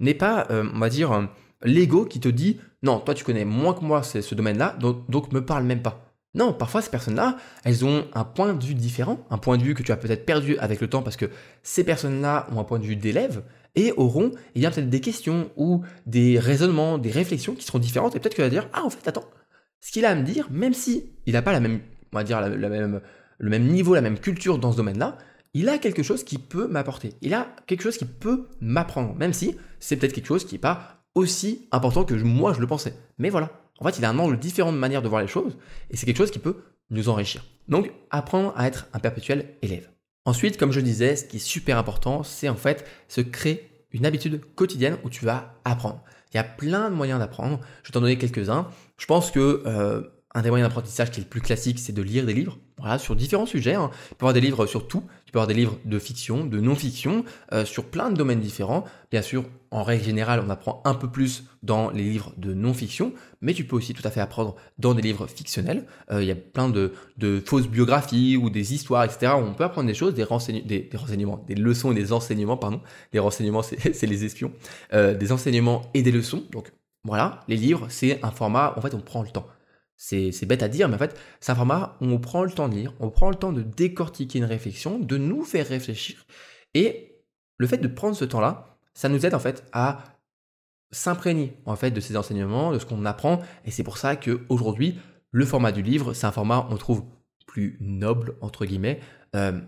n'est 0.00 0.14
pas, 0.14 0.46
euh, 0.50 0.68
on 0.74 0.78
va 0.78 0.88
dire, 0.88 1.28
l'ego 1.62 2.04
qui 2.04 2.20
te 2.20 2.28
dit 2.28 2.58
non, 2.82 2.98
toi 2.98 3.14
tu 3.14 3.24
connais 3.24 3.44
moins 3.44 3.74
que 3.74 3.84
moi 3.84 4.02
ce 4.02 4.34
domaine-là, 4.34 4.76
donc, 4.80 5.08
donc 5.08 5.32
me 5.32 5.44
parle 5.44 5.64
même 5.64 5.82
pas. 5.82 6.12
Non, 6.34 6.54
parfois 6.54 6.80
ces 6.80 6.90
personnes-là, 6.90 7.36
elles 7.62 7.84
ont 7.84 8.06
un 8.14 8.24
point 8.24 8.54
de 8.54 8.64
vue 8.64 8.74
différent, 8.74 9.18
un 9.28 9.36
point 9.36 9.58
de 9.58 9.62
vue 9.62 9.74
que 9.74 9.82
tu 9.82 9.92
as 9.92 9.96
peut-être 9.96 10.24
perdu 10.24 10.56
avec 10.58 10.80
le 10.80 10.88
temps 10.88 11.02
parce 11.02 11.16
que 11.16 11.26
ces 11.62 11.84
personnes-là 11.84 12.46
ont 12.52 12.58
un 12.58 12.64
point 12.64 12.78
de 12.78 12.86
vue 12.86 12.96
d'élève 12.96 13.42
et 13.74 13.92
auront 13.96 14.32
y 14.54 14.64
a 14.64 14.70
peut-être 14.70 14.88
des 14.88 15.00
questions 15.00 15.50
ou 15.56 15.82
des 16.06 16.38
raisonnements, 16.38 16.96
des 16.96 17.10
réflexions 17.10 17.54
qui 17.54 17.64
seront 17.64 17.78
différentes 17.78 18.16
et 18.16 18.18
peut-être 18.18 18.32
que 18.32 18.36
tu 18.36 18.42
vas 18.42 18.48
dire 18.48 18.68
ah 18.72 18.82
en 18.82 18.90
fait 18.90 19.06
attends, 19.06 19.28
ce 19.82 19.90
qu'il 19.90 20.06
a 20.06 20.10
à 20.10 20.14
me 20.14 20.22
dire, 20.22 20.48
même 20.50 20.72
si 20.72 21.10
il 21.26 21.34
n'a 21.34 21.42
pas 21.42 21.52
la 21.52 21.60
même, 21.60 21.80
le 22.12 23.50
même 23.50 23.66
niveau, 23.66 23.94
la 23.94 24.00
même 24.00 24.18
culture 24.18 24.58
dans 24.58 24.72
ce 24.72 24.76
domaine-là, 24.78 25.18
il 25.54 25.68
a 25.68 25.76
quelque 25.76 26.02
chose 26.02 26.24
qui 26.24 26.38
peut 26.38 26.66
m'apporter. 26.66 27.14
Il 27.20 27.34
a 27.34 27.54
quelque 27.66 27.82
chose 27.82 27.98
qui 27.98 28.06
peut 28.06 28.46
m'apprendre, 28.60 29.14
même 29.16 29.34
si 29.34 29.56
c'est 29.80 29.96
peut-être 29.96 30.14
quelque 30.14 30.26
chose 30.26 30.46
qui 30.46 30.54
n'est 30.54 30.60
pas 30.60 31.04
aussi 31.14 31.68
important 31.72 32.04
que 32.04 32.14
moi 32.14 32.54
je 32.54 32.60
le 32.60 32.66
pensais. 32.66 32.94
Mais 33.18 33.28
voilà, 33.28 33.50
en 33.80 33.84
fait, 33.84 33.98
il 33.98 34.04
a 34.04 34.10
un 34.10 34.18
angle 34.18 34.38
différent 34.38 34.72
de 34.72 34.78
manière 34.78 35.02
de 35.02 35.08
voir 35.08 35.20
les 35.20 35.28
choses, 35.28 35.58
et 35.90 35.96
c'est 35.96 36.06
quelque 36.06 36.16
chose 36.16 36.30
qui 36.30 36.38
peut 36.38 36.62
nous 36.90 37.08
enrichir. 37.08 37.44
Donc, 37.68 37.92
apprendre 38.10 38.54
à 38.56 38.66
être 38.66 38.88
un 38.92 38.98
perpétuel 38.98 39.56
élève. 39.62 39.90
Ensuite, 40.24 40.56
comme 40.56 40.72
je 40.72 40.80
disais, 40.80 41.16
ce 41.16 41.24
qui 41.24 41.36
est 41.36 41.40
super 41.40 41.76
important, 41.76 42.22
c'est 42.22 42.48
en 42.48 42.54
fait 42.54 42.86
se 43.08 43.20
créer 43.20 43.86
une 43.90 44.06
habitude 44.06 44.40
quotidienne 44.54 44.96
où 45.04 45.10
tu 45.10 45.24
vas 45.24 45.54
apprendre. 45.64 46.02
Il 46.32 46.36
y 46.36 46.40
a 46.40 46.44
plein 46.44 46.90
de 46.90 46.94
moyens 46.94 47.18
d'apprendre. 47.18 47.60
Je 47.82 47.88
vais 47.88 47.92
t'en 47.92 48.00
donner 48.00 48.18
quelques-uns. 48.18 48.68
Je 48.96 49.06
pense 49.06 49.30
que 49.30 49.62
euh, 49.66 50.02
un 50.34 50.42
des 50.42 50.50
moyens 50.50 50.68
d'apprentissage 50.68 51.10
qui 51.10 51.20
est 51.20 51.24
le 51.24 51.28
plus 51.28 51.40
classique, 51.40 51.78
c'est 51.78 51.92
de 51.92 52.02
lire 52.02 52.24
des 52.24 52.34
livres. 52.34 52.58
Sur 52.98 53.14
différents 53.14 53.46
sujets. 53.46 53.74
Hein. 53.74 53.90
Avoir 54.18 54.32
des 54.32 54.40
livres 54.40 54.66
sur 54.66 54.88
tout. 54.88 55.04
Peux 55.32 55.38
avoir 55.38 55.48
des 55.48 55.54
livres 55.54 55.78
de 55.84 55.98
fiction, 55.98 56.44
de 56.44 56.60
non-fiction, 56.60 57.24
euh, 57.52 57.64
sur 57.64 57.86
plein 57.86 58.10
de 58.10 58.16
domaines 58.16 58.40
différents. 58.40 58.84
Bien 59.10 59.22
sûr, 59.22 59.44
en 59.70 59.82
règle 59.82 60.04
générale, 60.04 60.42
on 60.46 60.50
apprend 60.50 60.82
un 60.84 60.94
peu 60.94 61.10
plus 61.10 61.44
dans 61.62 61.90
les 61.90 62.02
livres 62.02 62.34
de 62.36 62.52
non-fiction, 62.52 63.14
mais 63.40 63.54
tu 63.54 63.64
peux 63.64 63.74
aussi 63.74 63.94
tout 63.94 64.06
à 64.06 64.10
fait 64.10 64.20
apprendre 64.20 64.56
dans 64.78 64.92
des 64.92 65.00
livres 65.00 65.26
fictionnels. 65.26 65.86
Euh, 66.10 66.22
il 66.22 66.28
y 66.28 66.30
a 66.30 66.34
plein 66.34 66.68
de, 66.68 66.92
fausses 67.46 67.66
biographies 67.66 68.36
ou 68.36 68.50
des 68.50 68.74
histoires, 68.74 69.04
etc. 69.04 69.32
On 69.34 69.54
peut 69.54 69.64
apprendre 69.64 69.86
des 69.86 69.94
choses, 69.94 70.12
des, 70.12 70.26
des, 70.64 70.90
renseignements, 70.94 71.42
des 71.48 71.54
leçons 71.54 71.92
et 71.92 71.94
des 71.94 72.12
enseignements, 72.12 72.58
pardon. 72.58 72.82
Les 73.14 73.18
renseignements, 73.18 73.62
c'est 73.62 74.06
les 74.06 74.24
espions. 74.24 74.52
Euh, 74.92 75.14
des 75.14 75.32
enseignements 75.32 75.82
et 75.94 76.02
des 76.02 76.12
leçons. 76.12 76.44
Donc 76.52 76.72
voilà, 77.04 77.40
les 77.48 77.56
livres, 77.56 77.86
c'est 77.88 78.22
un 78.22 78.30
format, 78.30 78.74
en 78.76 78.80
fait, 78.82 78.94
on 78.94 79.00
prend 79.00 79.22
le 79.22 79.30
temps. 79.30 79.46
C'est 80.04 80.46
bête 80.46 80.64
à 80.64 80.68
dire, 80.68 80.88
mais 80.88 80.96
en 80.96 80.98
fait, 80.98 81.16
c'est 81.38 81.52
un 81.52 81.54
format 81.54 81.96
où 82.00 82.06
on 82.06 82.18
prend 82.18 82.42
le 82.42 82.50
temps 82.50 82.68
de 82.68 82.74
lire, 82.74 82.92
on 82.98 83.08
prend 83.08 83.30
le 83.30 83.36
temps 83.36 83.52
de 83.52 83.62
décortiquer 83.62 84.40
une 84.40 84.44
réflexion, 84.44 84.98
de 84.98 85.16
nous 85.16 85.44
faire 85.44 85.68
réfléchir. 85.68 86.26
Et 86.74 87.22
le 87.56 87.68
fait 87.68 87.78
de 87.78 87.86
prendre 87.86 88.16
ce 88.16 88.24
temps-là, 88.24 88.76
ça 88.94 89.08
nous 89.08 89.24
aide 89.24 89.32
en 89.32 89.38
fait 89.38 89.64
à 89.72 90.02
s'imprégner 90.90 91.56
en 91.66 91.76
fait 91.76 91.92
de 91.92 92.00
ces 92.00 92.16
enseignements, 92.16 92.72
de 92.72 92.80
ce 92.80 92.84
qu'on 92.84 93.04
apprend. 93.04 93.42
Et 93.64 93.70
c'est 93.70 93.84
pour 93.84 93.96
ça 93.96 94.16
qu'aujourd'hui, 94.16 94.98
le 95.30 95.46
format 95.46 95.70
du 95.70 95.82
livre, 95.82 96.14
c'est 96.14 96.26
un 96.26 96.32
format, 96.32 96.66
on 96.68 96.76
trouve, 96.78 97.04
plus 97.46 97.76
noble, 97.80 98.34
entre 98.40 98.66
guillemets, 98.66 98.98
euh, 99.36 99.60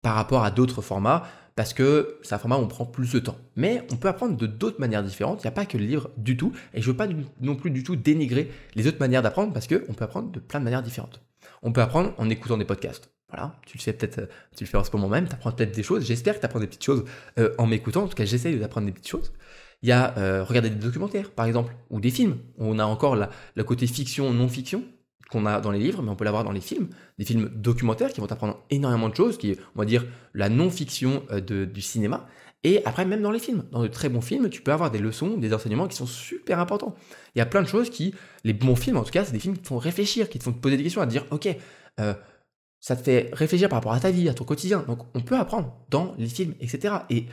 par 0.00 0.14
rapport 0.14 0.42
à 0.42 0.50
d'autres 0.50 0.80
formats 0.80 1.24
parce 1.56 1.72
que 1.72 2.18
c'est 2.22 2.34
un 2.34 2.38
format 2.38 2.58
où 2.58 2.60
on 2.60 2.68
prend 2.68 2.84
plus 2.84 3.12
de 3.12 3.18
temps. 3.18 3.38
Mais 3.56 3.82
on 3.90 3.96
peut 3.96 4.08
apprendre 4.08 4.36
de 4.36 4.46
d'autres 4.46 4.78
manières 4.78 5.02
différentes. 5.02 5.42
Il 5.42 5.46
n'y 5.46 5.48
a 5.48 5.52
pas 5.52 5.64
que 5.64 5.78
le 5.78 5.86
livre 5.86 6.10
du 6.18 6.36
tout. 6.36 6.52
Et 6.74 6.82
je 6.82 6.86
ne 6.86 6.92
veux 6.92 6.96
pas 6.96 7.08
non 7.40 7.56
plus 7.56 7.70
du 7.70 7.82
tout 7.82 7.96
dénigrer 7.96 8.50
les 8.74 8.86
autres 8.86 9.00
manières 9.00 9.22
d'apprendre 9.22 9.54
parce 9.54 9.66
qu'on 9.66 9.94
peut 9.94 10.04
apprendre 10.04 10.30
de 10.30 10.38
plein 10.38 10.60
de 10.60 10.64
manières 10.64 10.82
différentes. 10.82 11.22
On 11.62 11.72
peut 11.72 11.80
apprendre 11.80 12.12
en 12.18 12.28
écoutant 12.28 12.58
des 12.58 12.66
podcasts. 12.66 13.10
Voilà, 13.30 13.56
tu 13.66 13.78
le 13.78 13.82
fais 13.82 13.92
peut-être, 13.92 14.28
tu 14.56 14.64
le 14.64 14.68
fais 14.68 14.76
en 14.76 14.84
ce 14.84 14.90
moment 14.92 15.08
même, 15.08 15.26
tu 15.26 15.34
apprends 15.34 15.50
peut-être 15.50 15.74
des 15.74 15.82
choses. 15.82 16.04
J'espère 16.04 16.34
que 16.34 16.40
tu 16.40 16.46
apprends 16.46 16.60
des 16.60 16.68
petites 16.68 16.84
choses 16.84 17.04
euh, 17.38 17.54
en 17.58 17.66
m'écoutant. 17.66 18.04
En 18.04 18.08
tout 18.08 18.14
cas, 18.14 18.26
j'essaye 18.26 18.58
d'apprendre 18.58 18.86
des 18.86 18.92
petites 18.92 19.08
choses. 19.08 19.32
Il 19.82 19.88
y 19.88 19.92
a 19.92 20.16
euh, 20.18 20.44
regarder 20.44 20.70
des 20.70 20.76
documentaires, 20.76 21.30
par 21.30 21.46
exemple, 21.46 21.74
ou 21.90 22.00
des 22.00 22.10
films. 22.10 22.36
On 22.58 22.78
a 22.78 22.84
encore 22.84 23.16
le 23.16 23.64
côté 23.64 23.86
fiction, 23.86 24.32
non-fiction 24.32 24.84
qu'on 25.30 25.46
a 25.46 25.60
dans 25.60 25.70
les 25.70 25.78
livres, 25.78 26.02
mais 26.02 26.10
on 26.10 26.16
peut 26.16 26.24
l'avoir 26.24 26.44
dans 26.44 26.52
les 26.52 26.60
films, 26.60 26.88
des 27.18 27.24
films 27.24 27.50
documentaires 27.54 28.12
qui 28.12 28.20
vont 28.20 28.26
t'apprendre 28.26 28.62
énormément 28.70 29.08
de 29.08 29.14
choses, 29.14 29.38
qui 29.38 29.56
on 29.74 29.78
va 29.78 29.84
dire, 29.84 30.04
la 30.34 30.48
non-fiction 30.48 31.22
euh, 31.30 31.66
du 31.66 31.80
cinéma. 31.80 32.26
Et 32.64 32.84
après, 32.84 33.04
même 33.04 33.22
dans 33.22 33.30
les 33.30 33.38
films, 33.38 33.64
dans 33.70 33.82
de 33.82 33.88
très 33.88 34.08
bons 34.08 34.20
films, 34.20 34.48
tu 34.50 34.60
peux 34.62 34.72
avoir 34.72 34.90
des 34.90 34.98
leçons, 34.98 35.36
des 35.36 35.52
enseignements 35.52 35.86
qui 35.88 35.96
sont 35.96 36.06
super 36.06 36.58
importants. 36.58 36.94
Il 37.34 37.38
y 37.38 37.42
a 37.42 37.46
plein 37.46 37.62
de 37.62 37.68
choses 37.68 37.90
qui, 37.90 38.14
les 38.44 38.52
bons 38.52 38.76
films 38.76 38.96
en 38.96 39.04
tout 39.04 39.10
cas, 39.10 39.24
c'est 39.24 39.32
des 39.32 39.38
films 39.38 39.54
qui 39.54 39.62
te 39.62 39.68
font 39.68 39.78
réfléchir, 39.78 40.28
qui 40.28 40.38
te 40.38 40.44
font 40.44 40.52
te 40.52 40.58
poser 40.58 40.76
des 40.76 40.82
questions, 40.82 41.00
à 41.00 41.06
te 41.06 41.10
dire, 41.10 41.26
ok, 41.30 41.48
euh, 42.00 42.14
ça 42.80 42.96
te 42.96 43.02
fait 43.02 43.30
réfléchir 43.32 43.68
par 43.68 43.78
rapport 43.78 43.92
à 43.92 44.00
ta 44.00 44.10
vie, 44.10 44.28
à 44.28 44.34
ton 44.34 44.44
quotidien. 44.44 44.84
Donc 44.86 45.00
on 45.14 45.20
peut 45.20 45.36
apprendre 45.36 45.76
dans 45.90 46.14
les 46.18 46.28
films, 46.28 46.54
etc. 46.60 46.94
Et 47.10 47.26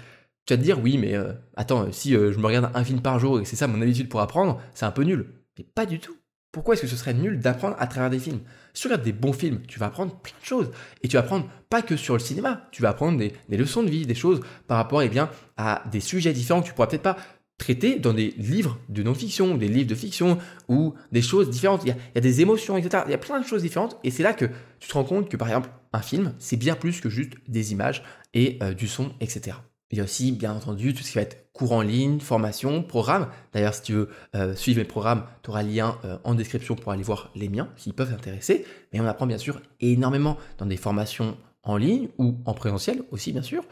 tu 0.46 0.54
vas 0.54 0.58
te 0.58 0.64
dire, 0.64 0.80
oui, 0.80 0.98
mais 0.98 1.16
euh, 1.16 1.34
attends, 1.56 1.92
si 1.92 2.12
je 2.12 2.38
me 2.38 2.46
regarde 2.46 2.70
un 2.74 2.84
film 2.84 3.02
par 3.02 3.18
jour 3.20 3.40
et 3.40 3.46
c'est 3.46 3.56
ça 3.56 3.68
mon 3.68 3.82
habitude 3.82 4.10
pour 4.10 4.22
apprendre, 4.22 4.62
c'est 4.74 4.86
un 4.86 4.92
peu 4.92 5.04
nul. 5.04 5.34
Mais 5.58 5.64
pas 5.64 5.86
du 5.86 6.00
tout. 6.00 6.16
Pourquoi 6.54 6.76
est-ce 6.76 6.84
que 6.84 6.88
ce 6.88 6.96
serait 6.96 7.16
nul 7.16 7.40
d'apprendre 7.40 7.76
à 7.80 7.88
travers 7.88 8.12
des 8.12 8.20
films? 8.20 8.42
Si 8.76 8.84
tu 8.84 8.88
regardes 8.88 9.04
des 9.04 9.12
bons 9.12 9.34
films, 9.34 9.62
tu 9.68 9.80
vas 9.80 9.88
apprendre 9.88 10.16
plein 10.20 10.36
de 10.40 10.46
choses. 10.46 10.70
Et 11.02 11.08
tu 11.08 11.16
vas 11.16 11.22
apprendre 11.22 11.50
pas 11.68 11.82
que 11.82 11.98
sur 11.98 12.14
le 12.14 12.20
cinéma, 12.20 12.68
tu 12.72 12.84
vas 12.84 12.90
apprendre 12.90 13.18
des, 13.18 13.34
leçons 13.58 13.82
de 13.82 13.90
vie, 13.90 14.06
des 14.06 14.14
choses 14.14 14.40
par 14.68 14.78
rapport 14.78 15.02
eh 15.02 15.10
bien, 15.10 15.32
à 15.58 15.84
des 15.92 16.00
sujets 16.00 16.32
différents 16.32 16.62
que 16.62 16.68
tu 16.68 16.74
pourras 16.74 16.86
peut-être 16.86 17.02
pas 17.02 17.18
traiter 17.58 17.98
dans 17.98 18.14
des 18.14 18.36
livres 18.38 18.78
de 18.88 19.02
non-fiction, 19.02 19.58
des 19.58 19.68
livres 19.68 19.90
de 19.90 19.96
fiction, 19.96 20.38
ou 20.70 20.94
des 21.12 21.24
choses 21.24 21.50
différentes. 21.50 21.82
Il 21.86 21.90
y, 21.90 22.18
a, 22.18 22.22
des 22.22 22.42
émotions, 22.42 22.78
etc. 22.78 23.02
Il 23.08 23.12
y 23.12 23.16
a 23.16 23.20
plein 23.20 23.40
de 23.40 23.48
choses 23.48 23.64
différentes. 23.64 23.98
Et 24.04 24.12
c'est 24.12 24.22
là 24.24 24.34
que 24.34 24.46
tu 24.80 24.88
te 24.88 24.94
rends 24.94 25.06
compte 25.06 25.30
que, 25.30 25.38
par 25.38 25.48
exemple, 25.48 25.70
un 25.92 26.02
film, 26.02 26.36
c'est 26.38 26.58
bien 26.58 26.76
plus 26.76 27.02
que 27.02 27.10
juste 27.10 27.34
des 27.48 27.72
images 27.72 28.04
et 28.36 28.60
euh, 28.62 28.76
du 28.76 28.88
son, 28.88 29.14
etc. 29.22 29.58
Il 29.94 29.98
y 29.98 30.00
a 30.00 30.06
aussi, 30.06 30.32
bien 30.32 30.54
entendu, 30.54 30.96
tout 30.96 31.04
ce 31.04 31.12
qui 31.12 31.18
va 31.18 31.22
être 31.22 31.52
cours 31.54 31.72
en 31.72 31.84
ligne, 31.84 32.20
formation, 32.20 32.82
programme. 32.82 33.28
D'ailleurs, 33.54 33.76
si 33.76 33.84
tu 33.84 33.94
veux 33.94 34.10
euh, 34.34 34.56
suivre 34.56 34.80
mes 34.80 34.86
programmes, 34.86 35.24
tu 35.44 35.52
auras 35.52 35.62
le 35.62 35.70
lien 35.70 36.00
euh, 36.04 36.18
en 36.24 36.34
description 36.34 36.74
pour 36.74 36.92
aller 36.92 37.04
voir 37.04 37.30
les 37.36 37.48
miens, 37.48 37.70
s'ils 37.78 37.94
peuvent 37.94 38.10
t'intéresser. 38.10 38.66
Mais 38.92 39.00
on 39.00 39.06
apprend 39.06 39.28
bien 39.28 39.38
sûr 39.38 39.62
énormément 39.82 40.36
dans 40.58 40.66
des 40.66 40.78
formations 40.78 41.38
en 41.62 41.78
ligne 41.78 42.08
ou 42.18 42.38
en 42.46 42.56
présentiel 42.56 43.04
aussi, 43.12 43.34
bien 43.34 43.44
sûr. 43.44 43.64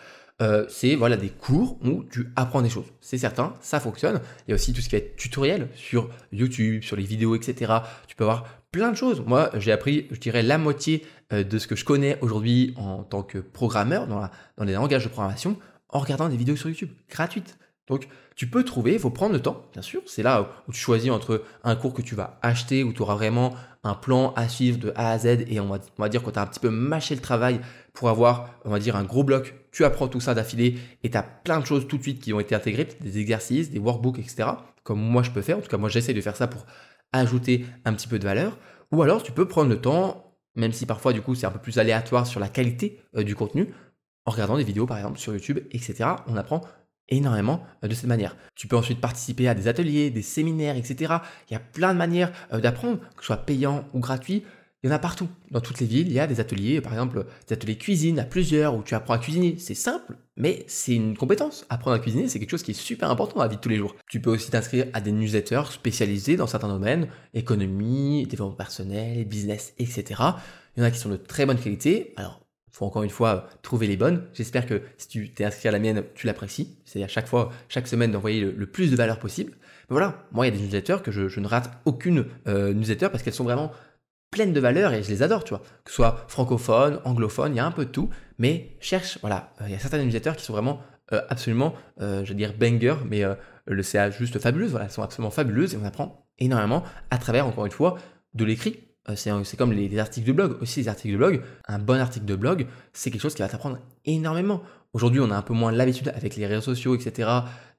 Euh, 0.44 0.68
c'est 0.70 0.94
voilà 0.94 1.18
des 1.18 1.30
cours 1.30 1.80
où 1.84 2.04
tu 2.04 2.28
apprends 2.36 2.62
des 2.62 2.70
choses. 2.70 2.86
C'est 3.00 3.18
certain, 3.18 3.56
ça 3.60 3.80
fonctionne. 3.80 4.22
Il 4.48 4.52
y 4.52 4.54
a 4.54 4.56
aussi 4.56 4.74
tout 4.74 4.82
ce 4.82 4.90
qui 4.90 4.96
être 4.98 5.16
tutoriel 5.16 5.70
sur 5.74 6.08
YouTube, 6.32 6.84
sur 6.84 6.98
les 6.98 7.04
vidéos, 7.04 7.34
etc. 7.34 7.74
Tu 8.06 8.16
peux 8.16 8.26
avoir 8.26 8.46
plein 8.72 8.92
de 8.92 8.96
choses. 8.96 9.24
Moi, 9.26 9.50
j'ai 9.58 9.72
appris, 9.72 10.06
je 10.12 10.20
dirais, 10.20 10.44
la 10.44 10.60
moitié 10.60 11.04
de 11.32 11.58
ce 11.58 11.66
que 11.66 11.76
je 11.76 11.84
connais 11.84 12.20
aujourd'hui 12.22 12.76
en 12.78 13.04
tant 13.04 13.24
que 13.24 13.40
programmeur 13.40 14.06
dans, 14.06 14.30
dans 14.58 14.64
les 14.64 14.74
langages 14.74 15.04
de 15.04 15.10
programmation 15.10 15.58
en 15.92 16.00
regardant 16.00 16.30
des 16.30 16.38
vidéos 16.38 16.56
sur 16.56 16.70
YouTube, 16.70 16.92
gratuites. 17.10 17.58
Donc, 17.88 18.08
tu 18.36 18.48
peux 18.48 18.64
trouver, 18.64 18.94
il 18.94 19.00
faut 19.00 19.10
prendre 19.10 19.34
le 19.34 19.42
temps, 19.42 19.66
bien 19.74 19.82
sûr. 19.82 20.02
C'est 20.06 20.24
là 20.24 20.50
où 20.68 20.72
tu 20.72 20.80
choisis 20.80 21.12
entre 21.12 21.44
un 21.64 21.76
cours 21.76 21.94
que 21.94 22.02
tu 22.02 22.16
vas 22.16 22.40
acheter, 22.42 22.84
où 22.84 22.94
tu 22.94 23.02
auras 23.02 23.16
vraiment 23.16 23.54
un 23.84 23.96
plan 23.96 24.34
à 24.36 24.48
suivre 24.48 24.78
de 24.78 24.94
A 24.96 25.12
à 25.12 25.18
Z, 25.18 25.46
et 25.48 25.60
on 25.60 25.78
va, 25.98 26.10
dire 26.10 26.24
que 26.24 26.30
tu 26.30 26.40
as 26.40 26.42
un 26.44 26.48
petit 26.48 26.60
peu 26.60 26.70
mâché 26.70 27.16
le 27.16 27.22
travail 27.22 27.60
pour 27.94 28.10
avoir, 28.10 28.50
on 28.64 28.70
va 28.70 28.80
dire, 28.80 28.96
un 28.96 29.04
gros 29.04 29.24
bloc. 29.24 29.56
Tu 29.72 29.84
apprends 29.84 30.08
tout 30.08 30.22
ça 30.22 30.34
d'affilée, 30.34 30.78
et 31.04 31.10
tu 31.10 31.18
as 31.18 31.24
plein 31.24 31.60
de 31.60 31.66
choses 31.66 31.88
tout 31.88 31.98
de 31.98 32.02
suite 32.02 32.22
qui 32.22 32.34
ont 32.34 32.40
été 32.40 32.56
intégrées, 32.56 32.88
des 33.02 33.20
exercices, 33.20 33.72
des 33.72 33.80
workbooks, 33.80 34.20
etc. 34.20 34.50
Comme 34.84 35.02
moi 35.02 35.24
je 35.24 35.32
peux 35.32 35.42
faire. 35.42 35.58
En 35.58 35.62
tout 35.62 35.70
cas, 35.70 35.78
moi 35.78 35.90
j'essaie 35.90 36.14
de 36.14 36.22
faire 36.22 36.36
ça 36.36 36.48
pour 36.48 36.66
ajouter 37.12 37.66
un 37.84 37.94
petit 37.94 38.08
peu 38.08 38.20
de 38.20 38.24
valeur. 38.24 38.58
Ou 38.92 39.02
alors, 39.02 39.24
tu 39.24 39.32
peux 39.32 39.48
prendre 39.48 39.70
le 39.70 39.80
temps, 39.80 40.36
même 40.56 40.72
si 40.72 40.86
parfois, 40.86 41.14
du 41.14 41.22
coup, 41.22 41.36
c'est 41.36 41.46
un 41.46 41.52
peu 41.52 41.60
plus 41.60 41.78
aléatoire 41.80 42.28
sur 42.28 42.40
la 42.40 42.50
qualité 42.50 43.00
euh, 43.16 43.24
du 43.24 43.36
contenu, 43.36 43.74
en 44.26 44.32
regardant 44.32 44.58
des 44.58 44.64
vidéos, 44.64 44.86
par 44.86 44.98
exemple, 44.98 45.20
sur 45.20 45.34
YouTube, 45.34 45.60
etc. 45.72 46.10
On 46.28 46.38
apprend 46.38 46.62
énormément 47.12 47.64
euh, 47.84 47.88
de 47.88 47.94
cette 47.94 48.08
manière. 48.08 48.36
Tu 48.56 48.68
peux 48.68 48.78
ensuite 48.78 49.02
participer 49.02 49.48
à 49.48 49.54
des 49.54 49.68
ateliers, 49.68 50.10
des 50.10 50.22
séminaires, 50.22 50.78
etc. 50.78 51.16
Il 51.50 51.54
y 51.54 51.56
a 51.56 51.60
plein 51.60 51.94
de 51.94 51.98
manières 51.98 52.32
euh, 52.54 52.60
d'apprendre, 52.60 53.00
que 53.00 53.22
ce 53.22 53.28
soit 53.28 53.38
payant 53.38 53.86
ou 53.94 54.00
gratuit. 54.00 54.44
Il 54.84 54.90
y 54.90 54.92
en 54.92 54.96
a 54.96 55.00
partout. 55.00 55.28
Dans 55.52 55.62
toutes 55.62 55.80
les 55.80 55.86
villes, 55.86 56.08
il 56.08 56.14
y 56.14 56.20
a 56.20 56.26
des 56.26 56.40
ateliers, 56.40 56.82
par 56.82 56.94
exemple 56.94 57.28
des 57.48 57.54
ateliers 57.54 57.78
cuisine 57.78 58.18
à 58.18 58.24
plusieurs 58.24 58.76
où 58.76 58.82
tu 58.82 58.96
apprends 58.96 59.14
à 59.14 59.20
cuisiner. 59.20 59.56
C'est 59.60 59.76
simple, 59.76 60.18
mais 60.38 60.66
c'est 60.68 60.96
une 60.96 61.16
compétence. 61.16 61.68
Apprendre 61.70 61.98
à 61.98 62.00
cuisiner, 62.00 62.28
c'est 62.28 62.40
quelque 62.40 62.50
chose 62.50 62.64
qui 62.64 62.72
est 62.72 62.74
super 62.74 63.12
important 63.12 63.36
dans 63.36 63.44
la 63.44 63.48
vie 63.48 63.58
de 63.58 63.62
tous 63.62 63.70
les 63.70 63.78
jours. 63.78 63.96
Tu 64.10 64.20
peux 64.20 64.32
aussi 64.32 64.50
t'inscrire 64.50 64.88
à 64.94 65.02
des 65.02 65.12
newsletters 65.12 65.72
spécialisés 65.72 66.36
dans 66.36 66.48
certains 66.48 66.68
domaines, 66.68 67.10
économie, 67.36 68.26
développement 68.26 68.56
personnel, 68.56 69.24
business, 69.26 69.76
etc. 69.78 70.20
Il 70.76 70.80
y 70.80 70.84
en 70.84 70.88
a 70.88 70.90
qui 70.90 70.98
sont 70.98 71.10
de 71.10 71.16
très 71.16 71.46
bonne 71.46 71.60
qualité. 71.60 72.14
Alors, 72.16 72.42
faut 72.72 72.86
encore 72.86 73.04
une 73.04 73.10
fois 73.10 73.50
trouver 73.62 73.88
les 73.88 73.98
bonnes. 73.98 74.24
J'espère 74.34 74.66
que 74.66 74.82
si 74.98 75.08
tu 75.08 75.34
t'es 75.34 75.44
inscrit 75.44 75.68
à 75.68 75.72
la 75.72 75.80
mienne, 75.80 76.04
tu 76.16 76.26
l'apprécies. 76.26 76.78
C'est 76.86 77.04
à 77.04 77.08
chaque 77.08 77.28
fois, 77.28 77.52
chaque 77.68 77.88
semaine, 77.88 78.12
d'envoyer 78.12 78.42
le, 78.42 78.66
plus 78.66 78.90
de 78.90 78.96
valeur 78.96 79.20
possible. 79.20 79.52
Mais 79.52 79.94
voilà, 79.94 80.26
moi, 80.32 80.48
il 80.48 80.54
y 80.54 80.56
a 80.56 80.58
des 80.58 80.64
newsletters 80.64 81.02
que 81.04 81.12
je, 81.12 81.40
ne 81.40 81.48
rate 81.48 81.72
aucune 81.86 82.26
euh, 82.48 82.74
newsletter 82.74 83.10
parce 83.10 83.24
qu'elles 83.24 83.34
sont 83.34 83.44
vraiment 83.44 83.72
pleines 84.32 84.54
de 84.54 84.60
valeur 84.62 84.94
et 84.94 85.04
je 85.04 85.10
les 85.10 85.22
adore, 85.22 85.44
tu 85.44 85.50
vois. 85.50 85.64
Que 85.84 85.92
ce 85.92 85.96
soit 85.96 86.26
francophone, 86.30 87.00
anglophone, 87.04 87.54
il 87.54 87.58
y 87.58 87.60
a 87.60 87.66
un 87.66 87.72
peu 87.72 87.86
de 87.86 87.92
tout. 87.92 88.10
Mais 88.38 88.78
cherche, 88.80 89.20
voilà, 89.20 89.52
euh, 89.60 89.66
il 89.68 89.72
y 89.72 89.76
a 89.76 89.80
certains 89.80 90.02
newsletters 90.02 90.34
qui 90.38 90.46
sont 90.46 90.54
vraiment 90.54 90.82
euh, 91.12 91.22
absolument, 91.28 91.76
je 92.00 92.26
veux 92.26 92.36
dire, 92.36 92.54
banger, 92.58 92.96
mais 93.06 93.24
le 93.66 93.84
CA 93.84 94.10
juste 94.12 94.40
fabuleuse. 94.40 94.72
Voilà, 94.72 94.86
elles 94.86 94.92
sont 94.92 95.04
absolument 95.04 95.32
fabuleuses 95.32 95.74
et 95.74 95.78
on 95.78 95.84
apprend 95.84 96.26
énormément 96.40 96.84
à 97.10 97.18
travers, 97.18 97.46
encore 97.46 97.66
une 97.66 97.72
fois, 97.72 97.98
de 98.34 98.46
l'écrit 98.46 98.80
euh, 98.80 98.91
c'est 99.16 99.58
comme 99.58 99.72
les, 99.72 100.00
articles 100.00 100.28
de 100.28 100.34
blog. 100.34 100.58
Aussi, 100.62 100.82
les 100.82 100.88
articles 100.88 101.14
de 101.14 101.18
blog, 101.18 101.42
un 101.68 101.80
bon 101.80 102.00
article 102.00 102.26
de 102.26 102.36
blog, 102.36 102.68
c'est 102.94 103.12
quelque 103.12 103.22
chose 103.22 103.34
qui 103.34 103.42
va 103.42 103.50
t'apprendre 103.50 103.80
énormément. 104.06 104.62
Aujourd'hui, 104.94 105.20
on 105.22 105.32
a 105.32 105.36
un 105.36 105.42
peu 105.42 105.54
moins 105.54 105.72
l'habitude 105.72 106.10
avec 106.10 106.36
les 106.36 106.46
réseaux 106.46 106.62
sociaux, 106.62 106.96
etc., 106.96 107.30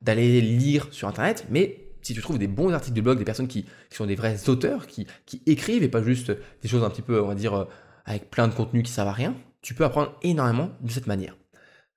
d'aller 0.01 0.41
lire 0.41 0.89
sur 0.91 1.09
Internet, 1.09 1.47
mais 1.51 1.93
si 2.03 2.15
tu 2.15 2.21
trouves 2.21 2.39
des 2.39 2.49
bons 2.49 2.73
articles 2.73 2.97
de 2.97 3.01
blog, 3.01 3.19
des 3.19 3.25
personnes 3.25 3.49
qui, 3.49 3.67
sont 3.91 4.07
des 4.07 4.17
vrais 4.17 4.49
auteurs, 4.49 4.87
qui, 4.87 5.07
écrivent 5.47 5.83
et 5.83 5.89
pas 5.89 6.03
juste 6.03 6.33
des 6.63 6.69
choses 6.69 6.83
un 6.83 6.91
petit 6.91 7.03
peu, 7.03 7.21
on 7.23 7.29
va 7.29 7.35
dire, 7.35 7.55
euh, 7.55 7.65
avec 8.05 8.31
plein 8.31 8.49
de 8.49 8.55
contenus 8.55 8.83
qui 8.83 8.91
servent 8.91 9.09
à 9.09 9.13
rien, 9.13 9.35
tu 9.61 9.75
peux 9.75 9.85
apprendre 9.85 10.17
énormément 10.23 10.71
de 10.81 10.91
cette 10.91 11.07
manière. 11.07 11.37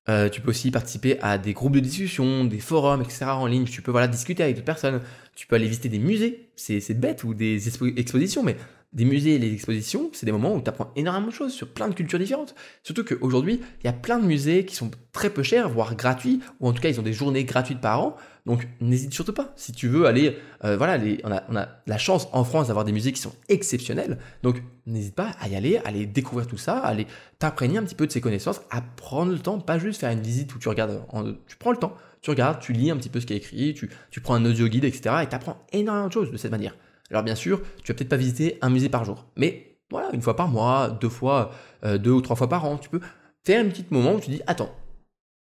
Euh, 0.07 0.29
tu 0.29 0.41
peux 0.41 0.51
aussi 0.51 0.69
participer 0.69 1.19
à 1.21 1.39
des 1.39 1.53
groupes 1.53 1.73
de 1.73 1.79
discussion, 1.79 2.45
des 2.45 2.59
forums, 2.59 3.01
etc. 3.01 3.25
en 3.25 3.47
ligne. 3.47 3.65
Tu 3.65 3.81
peux 3.81 3.89
voilà, 3.89 4.07
discuter 4.07 4.43
avec 4.43 4.55
d'autres 4.55 4.65
personnes. 4.65 5.01
Tu 5.33 5.47
peux 5.47 5.55
aller 5.55 5.67
visiter 5.67 5.89
des 5.89 5.97
musées, 5.97 6.51
c'est 6.55 6.93
bête, 6.93 7.23
ou 7.23 7.33
des 7.33 7.67
expositions, 7.97 8.43
mais 8.43 8.55
des 8.95 9.03
musées 9.03 9.35
et 9.35 9.39
les 9.39 9.53
expositions, 9.53 10.09
c'est 10.13 10.25
des 10.25 10.31
moments 10.31 10.55
où 10.55 10.61
tu 10.61 10.69
apprends 10.69 10.91
énormément 10.95 11.27
de 11.27 11.33
choses 11.33 11.51
sur 11.51 11.67
plein 11.67 11.89
de 11.89 11.93
cultures 11.93 12.17
différentes. 12.17 12.55
Surtout 12.81 13.03
qu'aujourd'hui, 13.03 13.59
il 13.81 13.85
y 13.85 13.89
a 13.89 13.93
plein 13.93 14.17
de 14.19 14.25
musées 14.25 14.65
qui 14.65 14.73
sont 14.73 14.89
très 15.11 15.29
peu 15.29 15.43
chers, 15.43 15.67
voire 15.67 15.95
gratuits, 15.95 16.39
ou 16.61 16.69
en 16.69 16.73
tout 16.73 16.81
cas, 16.81 16.89
ils 16.89 16.99
ont 16.99 17.03
des 17.03 17.13
journées 17.13 17.43
gratuites 17.43 17.81
par 17.81 18.01
an. 18.01 18.15
Donc, 18.45 18.67
n'hésite 18.79 19.13
surtout 19.13 19.33
pas. 19.33 19.51
Si 19.57 19.73
tu 19.73 19.89
veux 19.89 20.05
aller, 20.05 20.37
euh, 20.63 20.77
voilà, 20.77 21.03
on, 21.25 21.31
a, 21.31 21.43
on, 21.49 21.55
a, 21.57 21.67
la 21.87 21.97
chance 21.97 22.29
en 22.31 22.45
France 22.45 22.67
d'avoir 22.67 22.85
des 22.85 22.93
musées 22.93 23.11
qui 23.11 23.19
sont 23.19 23.33
exceptionnels. 23.49 24.17
Donc, 24.43 24.63
n'hésite 24.85 25.15
pas 25.15 25.31
à 25.41 25.49
y 25.49 25.57
aller, 25.57 25.77
à 25.77 25.87
aller 25.87 26.05
découvrir 26.05 26.47
tout 26.47 26.57
ça, 26.57 26.77
à 26.77 26.87
aller 26.87 27.05
t'imprégner 27.37 27.79
un 27.79 27.83
petit 27.83 27.95
peu 27.95 28.07
de 28.07 28.11
ces 28.13 28.21
connaissances, 28.21 28.61
à 28.69 28.79
prendre 28.81 29.33
le 29.33 29.39
temps, 29.39 29.59
pas 29.59 29.77
juste 29.77 29.99
faire 29.99 30.11
une 30.11 30.21
visite 30.21 30.55
où 30.55 30.59
tu 30.59 30.69
regardes, 30.69 31.01
tu 31.47 31.57
prends 31.57 31.71
le 31.71 31.77
temps, 31.77 31.95
tu 32.21 32.29
regardes, 32.29 32.61
tu 32.61 32.71
lis 32.71 32.91
un 32.91 32.97
petit 32.97 33.09
peu 33.09 33.19
ce 33.19 33.25
qui 33.25 33.33
est 33.33 33.37
écrit, 33.37 33.73
tu, 33.73 33.89
tu 34.09 34.21
prends 34.21 34.35
un 34.35 34.45
audio 34.45 34.67
guide, 34.67 34.85
etc. 34.85 35.15
Et 35.23 35.27
tu 35.27 35.35
apprends 35.35 35.65
énormément 35.73 36.07
de 36.07 36.13
choses 36.13 36.31
de 36.31 36.37
cette 36.37 36.51
manière. 36.51 36.75
Alors 37.11 37.23
bien 37.23 37.35
sûr, 37.35 37.61
tu 37.83 37.91
vas 37.91 37.97
peut-être 37.97 38.09
pas 38.09 38.17
visiter 38.17 38.57
un 38.61 38.69
musée 38.69 38.89
par 38.89 39.05
jour, 39.05 39.27
mais 39.35 39.77
voilà, 39.91 40.09
une 40.13 40.21
fois 40.21 40.35
par 40.35 40.47
mois, 40.47 40.89
deux 40.89 41.09
fois, 41.09 41.51
euh, 41.83 41.97
deux 41.97 42.11
ou 42.11 42.21
trois 42.21 42.35
fois 42.35 42.49
par 42.49 42.65
an, 42.65 42.77
tu 42.77 42.89
peux 42.89 42.99
faire 43.43 43.63
un 43.63 43.69
petit 43.69 43.85
moment 43.91 44.15
où 44.15 44.19
tu 44.19 44.31
dis, 44.31 44.41
attends, 44.47 44.73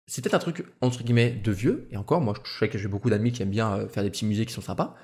c'est 0.06 0.22
peut-être 0.22 0.34
un 0.34 0.38
truc 0.38 0.66
entre 0.80 1.02
guillemets 1.02 1.30
de 1.30 1.52
vieux, 1.52 1.88
et 1.90 1.96
encore, 1.96 2.20
moi 2.20 2.34
je 2.44 2.58
sais 2.58 2.68
que 2.68 2.78
j'ai 2.78 2.88
beaucoup 2.88 3.10
d'amis 3.10 3.32
qui 3.32 3.42
aiment 3.42 3.50
bien 3.50 3.78
euh, 3.78 3.88
faire 3.88 4.02
des 4.02 4.10
petits 4.10 4.26
musées 4.26 4.46
qui 4.46 4.52
sont 4.52 4.60
sympas, 4.60 4.96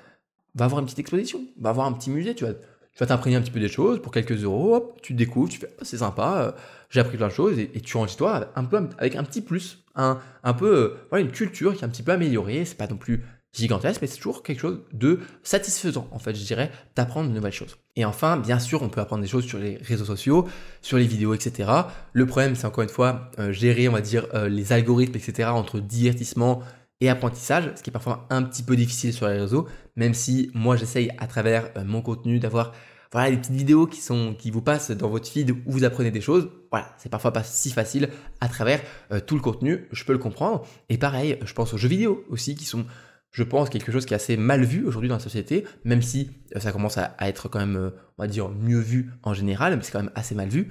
va 0.55 0.65
avoir 0.65 0.79
une 0.79 0.85
petite 0.85 0.99
exposition, 0.99 1.41
va 1.59 1.69
avoir 1.69 1.87
un 1.87 1.93
petit 1.93 2.09
musée, 2.09 2.35
tu 2.35 2.45
vas 2.45 2.53
tu 2.93 2.99
vas 2.99 3.05
t'imprégner 3.05 3.37
un 3.37 3.41
petit 3.41 3.51
peu 3.51 3.59
des 3.59 3.69
choses 3.69 4.01
pour 4.01 4.11
quelques 4.11 4.43
euros, 4.43 4.75
hop, 4.75 5.01
tu 5.01 5.13
découvres, 5.13 5.49
tu 5.49 5.59
fais, 5.59 5.69
oh, 5.79 5.83
c'est 5.83 5.99
sympa, 5.99 6.41
euh, 6.41 6.51
j'ai 6.89 6.99
appris 6.99 7.17
plein 7.17 7.27
de 7.27 7.33
choses, 7.33 7.57
et, 7.57 7.69
tu 7.81 7.95
rentres 7.95 8.15
toi 8.17 8.51
un 8.55 8.65
peu 8.65 8.89
avec 8.97 9.15
un 9.15 9.23
petit 9.23 9.41
plus, 9.41 9.83
un, 9.95 10.19
un 10.43 10.53
peu, 10.53 10.97
voilà, 11.09 11.23
une 11.23 11.31
culture 11.31 11.73
qui 11.73 11.81
est 11.81 11.85
un 11.85 11.89
petit 11.89 12.03
peu 12.03 12.11
améliorée, 12.11 12.65
c'est 12.65 12.77
pas 12.77 12.87
non 12.87 12.97
plus 12.97 13.23
gigantesque, 13.53 14.01
mais 14.01 14.07
c'est 14.07 14.17
toujours 14.17 14.43
quelque 14.43 14.59
chose 14.59 14.81
de 14.93 15.19
satisfaisant, 15.43 16.07
en 16.11 16.19
fait, 16.19 16.35
je 16.35 16.43
dirais, 16.43 16.71
d'apprendre 16.95 17.29
de 17.29 17.33
nouvelles 17.33 17.51
choses. 17.51 17.77
Et 17.95 18.05
enfin, 18.05 18.37
bien 18.37 18.59
sûr, 18.59 18.81
on 18.81 18.89
peut 18.89 19.01
apprendre 19.01 19.21
des 19.21 19.27
choses 19.27 19.45
sur 19.45 19.59
les 19.59 19.77
réseaux 19.77 20.05
sociaux, 20.05 20.47
sur 20.81 20.97
les 20.97 21.05
vidéos, 21.05 21.33
etc. 21.33 21.69
Le 22.13 22.25
problème, 22.25 22.55
c'est 22.55 22.65
encore 22.65 22.83
une 22.83 22.89
fois 22.89 23.29
euh, 23.39 23.51
gérer, 23.51 23.89
on 23.89 23.93
va 23.93 24.01
dire, 24.01 24.27
euh, 24.33 24.47
les 24.47 24.71
algorithmes, 24.71 25.17
etc. 25.17 25.49
entre 25.49 25.79
divertissement 25.79 26.61
et 27.01 27.09
apprentissage, 27.09 27.71
ce 27.75 27.83
qui 27.83 27.89
est 27.89 27.93
parfois 27.93 28.25
un 28.29 28.43
petit 28.43 28.63
peu 28.63 28.75
difficile 28.75 29.11
sur 29.11 29.27
les 29.27 29.39
réseaux, 29.39 29.67
même 29.95 30.13
si 30.13 30.49
moi 30.53 30.77
j'essaye 30.77 31.11
à 31.17 31.27
travers 31.27 31.69
euh, 31.75 31.83
mon 31.83 32.01
contenu 32.01 32.39
d'avoir 32.39 32.73
voilà 33.11 33.29
des 33.29 33.37
petites 33.37 33.55
vidéos 33.55 33.87
qui 33.87 33.99
sont 33.99 34.33
qui 34.35 34.51
vous 34.51 34.61
passent 34.61 34.91
dans 34.91 35.09
votre 35.09 35.27
feed 35.27 35.51
où 35.51 35.55
vous 35.65 35.83
apprenez 35.83 36.11
des 36.11 36.21
choses. 36.21 36.49
Voilà, 36.69 36.93
c'est 36.97 37.09
parfois 37.09 37.33
pas 37.33 37.43
si 37.43 37.69
facile 37.69 38.07
à 38.39 38.47
travers 38.47 38.79
tout 39.25 39.35
le 39.35 39.41
contenu, 39.41 39.89
je 39.91 40.05
peux 40.05 40.13
le 40.13 40.17
comprendre. 40.17 40.65
Et 40.87 40.97
pareil, 40.97 41.37
je 41.43 41.53
pense 41.53 41.73
aux 41.73 41.77
jeux 41.77 41.89
vidéo 41.89 42.23
aussi 42.29 42.55
qui 42.55 42.63
sont 42.63 42.85
je 43.31 43.43
pense, 43.43 43.69
quelque 43.69 43.91
chose 43.91 44.05
qui 44.05 44.13
est 44.13 44.17
assez 44.17 44.37
mal 44.37 44.63
vu 44.63 44.85
aujourd'hui 44.85 45.09
dans 45.09 45.15
la 45.15 45.21
société, 45.21 45.65
même 45.85 46.01
si 46.01 46.31
euh, 46.55 46.59
ça 46.59 46.71
commence 46.71 46.97
à, 46.97 47.15
être 47.21 47.47
quand 47.47 47.59
même, 47.59 47.77
euh, 47.77 47.89
on 48.17 48.23
va 48.23 48.27
dire, 48.27 48.49
mieux 48.49 48.79
vu 48.79 49.11
en 49.23 49.33
général, 49.33 49.75
mais 49.75 49.83
c'est 49.83 49.91
quand 49.91 50.03
même 50.03 50.11
assez 50.15 50.35
mal 50.35 50.49
vu. 50.49 50.69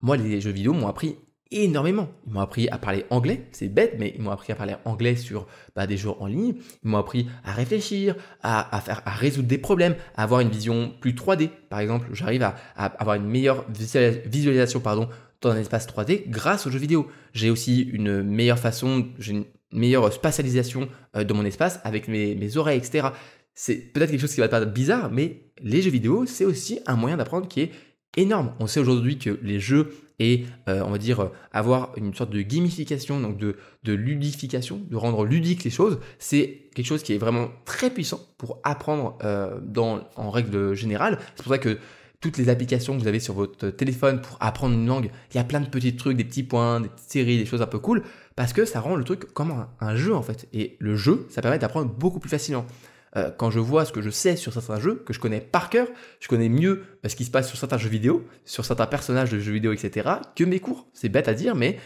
Moi, 0.00 0.16
les 0.16 0.40
jeux 0.40 0.50
vidéo 0.50 0.72
m'ont 0.72 0.88
appris 0.88 1.16
énormément. 1.52 2.08
Ils 2.26 2.32
m'ont 2.32 2.40
appris 2.40 2.68
à 2.70 2.78
parler 2.78 3.04
anglais, 3.10 3.46
c'est 3.52 3.68
bête, 3.68 3.96
mais 3.98 4.14
ils 4.16 4.22
m'ont 4.22 4.30
appris 4.30 4.52
à 4.52 4.56
parler 4.56 4.74
anglais 4.84 5.16
sur 5.16 5.46
bah, 5.76 5.86
des 5.86 5.98
jeux 5.98 6.10
en 6.18 6.26
ligne. 6.26 6.54
Ils 6.82 6.90
m'ont 6.90 6.98
appris 6.98 7.28
à 7.44 7.52
réfléchir, 7.52 8.16
à, 8.42 8.80
faire, 8.80 9.02
à 9.04 9.10
résoudre 9.10 9.48
des 9.48 9.58
problèmes, 9.58 9.94
à 10.16 10.22
avoir 10.22 10.40
une 10.40 10.48
vision 10.48 10.92
plus 11.00 11.12
3D. 11.12 11.50
Par 11.68 11.80
exemple, 11.80 12.08
j'arrive 12.12 12.42
à, 12.42 12.54
avoir 12.74 13.16
une 13.16 13.28
meilleure 13.28 13.66
visualisation 13.70 14.80
pardon, 14.80 15.08
dans 15.42 15.50
un 15.50 15.56
espace 15.56 15.86
3D 15.86 16.28
grâce 16.28 16.66
aux 16.66 16.70
jeux 16.70 16.78
vidéo. 16.78 17.08
J'ai 17.34 17.50
aussi 17.50 17.82
une 17.82 18.22
meilleure 18.22 18.58
façon, 18.58 19.08
j'ai 19.18 19.52
meilleure 19.72 20.12
spatialisation 20.12 20.88
euh, 21.16 21.24
de 21.24 21.32
mon 21.32 21.44
espace 21.44 21.80
avec 21.84 22.08
mes, 22.08 22.56
oreilles, 22.56 22.78
etc. 22.78 23.08
C'est 23.54 23.76
peut-être 23.76 24.10
quelque 24.10 24.20
chose 24.20 24.34
qui 24.34 24.40
va 24.40 24.48
pas 24.48 24.64
bizarre, 24.64 25.10
mais 25.10 25.42
les 25.60 25.82
jeux 25.82 25.90
vidéo, 25.90 26.24
c'est 26.26 26.44
aussi 26.44 26.80
un 26.86 26.96
moyen 26.96 27.16
d'apprendre 27.16 27.48
qui 27.48 27.60
est 27.60 27.70
énorme. 28.16 28.52
On 28.60 28.66
sait 28.66 28.80
aujourd'hui 28.80 29.18
que 29.18 29.38
les 29.42 29.60
jeux 29.60 29.92
et 30.18 30.44
euh, 30.68 30.82
on 30.86 30.90
va 30.90 30.98
dire 30.98 31.30
avoir 31.52 31.92
une 31.96 32.14
sorte 32.14 32.30
de 32.30 32.42
gamification, 32.42 33.20
donc 33.20 33.38
de, 33.38 33.56
de 33.82 33.92
ludification, 33.92 34.80
de 34.88 34.96
rendre 34.96 35.24
ludique 35.24 35.64
les 35.64 35.70
choses, 35.70 35.98
c'est 36.18 36.70
quelque 36.74 36.86
chose 36.86 37.02
qui 37.02 37.14
est 37.14 37.18
vraiment 37.18 37.48
très 37.64 37.90
puissant 37.90 38.20
pour 38.38 38.60
apprendre 38.62 39.18
euh, 39.24 39.58
dans, 39.60 40.04
en 40.16 40.30
règle 40.30 40.74
générale. 40.74 41.18
C'est 41.34 41.42
pour 41.42 41.52
ça 41.52 41.58
que 41.58 41.78
toutes 42.20 42.38
les 42.38 42.48
applications 42.48 42.96
que 42.96 43.02
vous 43.02 43.08
avez 43.08 43.18
sur 43.18 43.34
votre 43.34 43.70
téléphone 43.70 44.20
pour 44.20 44.36
apprendre 44.40 44.74
une 44.74 44.86
langue, 44.86 45.10
il 45.32 45.36
y 45.36 45.40
a 45.40 45.44
plein 45.44 45.60
de 45.60 45.66
petits 45.66 45.96
trucs, 45.96 46.16
des 46.16 46.24
petits 46.24 46.44
points, 46.44 46.80
des 46.80 46.88
séries, 46.96 47.36
des 47.36 47.46
choses 47.46 47.62
un 47.62 47.66
peu 47.66 47.80
cool 47.80 48.04
parce 48.36 48.52
que 48.52 48.64
ça 48.64 48.80
rend 48.80 48.96
le 48.96 49.04
truc 49.04 49.32
comme 49.32 49.66
un, 49.80 49.96
jeu 49.96 50.14
en 50.14 50.22
fait. 50.22 50.48
Et 50.52 50.76
le 50.80 50.96
jeu, 50.96 51.26
ça 51.30 51.42
permet 51.42 51.58
d'apprendre 51.58 51.90
beaucoup 51.90 52.20
plus 52.20 52.30
facilement. 52.30 52.66
Euh, 53.14 53.30
quand 53.30 53.50
je 53.50 53.58
vois 53.58 53.84
ce 53.84 53.92
que 53.92 54.00
je 54.00 54.08
sais 54.08 54.36
sur 54.36 54.54
certains 54.54 54.80
jeux, 54.80 55.02
que 55.06 55.12
je 55.12 55.20
connais 55.20 55.40
par 55.40 55.68
cœur, 55.68 55.86
je 56.18 56.28
connais 56.28 56.48
mieux 56.48 56.84
euh, 57.04 57.08
ce 57.08 57.16
qui 57.16 57.24
se 57.24 57.30
passe 57.30 57.48
sur 57.48 57.58
certains 57.58 57.76
jeux 57.76 57.90
vidéo, 57.90 58.26
sur 58.46 58.64
certains 58.64 58.86
personnages 58.86 59.30
de 59.30 59.38
jeux 59.38 59.52
vidéo, 59.52 59.72
etc., 59.72 60.08
que 60.34 60.44
mes 60.44 60.60
cours. 60.60 60.86
C'est 60.94 61.10
bête 61.10 61.28
à 61.28 61.34
dire, 61.34 61.54
mais 61.54 61.78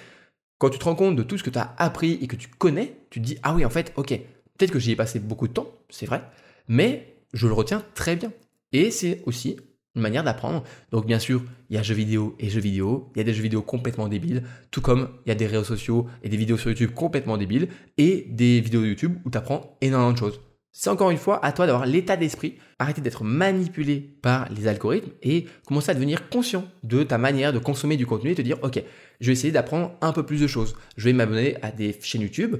quand 0.59 0.71
tu 0.71 0.79
te 0.79 0.85
rends 0.85 0.95
compte 0.95 1.17
de 1.17 1.25
tout 1.25 1.37
ce 1.37 1.43
que 1.43 1.51
tu 1.51 1.59
as 1.59 1.75
appris 1.79 2.19
et 2.23 2.29
que 2.29 2.37
tu 2.37 2.49
connais, 2.49 2.97
tu 3.11 3.21
te 3.21 3.27
dis, 3.27 3.39
ah 3.43 3.55
oui, 3.55 3.65
en 3.65 3.71
fait, 3.71 3.93
ok, 3.97 4.09
peut-être 4.57 4.71
que 4.71 4.79
j'y 4.79 4.93
ai 4.93 4.97
passé 4.97 5.19
beaucoup 5.19 5.49
de 5.49 5.53
temps, 5.53 5.73
c'est 5.91 6.07
vrai, 6.07 6.23
mais 6.69 7.17
je 7.33 7.49
le 7.49 7.55
retiens 7.55 7.85
très 7.95 8.15
bien. 8.15 8.33
Et 8.73 8.91
c'est 8.91 9.23
aussi 9.27 9.57
manière 10.01 10.25
d'apprendre. 10.25 10.63
Donc 10.91 11.07
bien 11.07 11.19
sûr, 11.19 11.43
il 11.71 11.77
y 11.77 11.79
a 11.79 11.83
jeux 11.83 11.95
vidéo 11.95 12.35
et 12.39 12.49
jeux 12.49 12.61
vidéo, 12.61 13.11
il 13.15 13.19
y 13.19 13.21
a 13.21 13.25
des 13.25 13.35
jeux 13.35 13.43
vidéo 13.43 13.63
complètement 13.63 14.09
débiles, 14.09 14.43
tout 14.71 14.81
comme 14.81 15.09
il 15.25 15.29
y 15.29 15.33
a 15.33 15.35
des 15.35 15.47
réseaux 15.47 15.65
sociaux 15.65 16.07
et 16.23 16.29
des 16.29 16.37
vidéos 16.37 16.57
sur 16.57 16.71
YouTube 16.71 16.93
complètement 16.95 17.37
débiles, 17.37 17.69
et 17.99 18.27
des 18.31 18.61
vidéos 18.61 18.85
YouTube 18.85 19.17
où 19.25 19.31
tu 19.31 19.39
apprends 19.39 19.77
énormément 19.81 20.13
de 20.13 20.19
choses. 20.19 20.41
C'est 20.79 20.91
encore 20.91 21.11
une 21.11 21.17
fois 21.17 21.43
à 21.43 21.53
toi 21.53 21.67
d'avoir 21.67 21.87
l'état 21.87 22.19
d'esprit, 22.19 22.59
arrêter 22.79 23.01
d'être 23.01 23.25
manipulé 23.25 23.99
par 24.21 24.47
les 24.53 24.69
algorithmes 24.69 25.11
et 25.23 25.47
commencer 25.67 25.91
à 25.91 25.95
devenir 25.95 26.29
conscient 26.29 26.65
de 26.83 27.03
ta 27.03 27.17
manière 27.17 27.55
de 27.55 27.59
consommer 27.59 27.97
du 27.97 28.05
contenu 28.05 28.33
et 28.33 28.35
te 28.35 28.43
dire, 28.43 28.59
ok, 28.63 28.83
je 29.21 29.27
vais 29.27 29.33
essayer 29.33 29.55
d'apprendre 29.55 29.97
un 30.03 30.13
peu 30.13 30.27
plus 30.27 30.39
de 30.39 30.47
choses. 30.47 30.77
Je 30.99 31.07
vais 31.07 31.15
m'abonner 31.15 31.57
à 31.63 31.71
des 31.71 31.99
chaînes 32.03 32.21
YouTube 32.21 32.57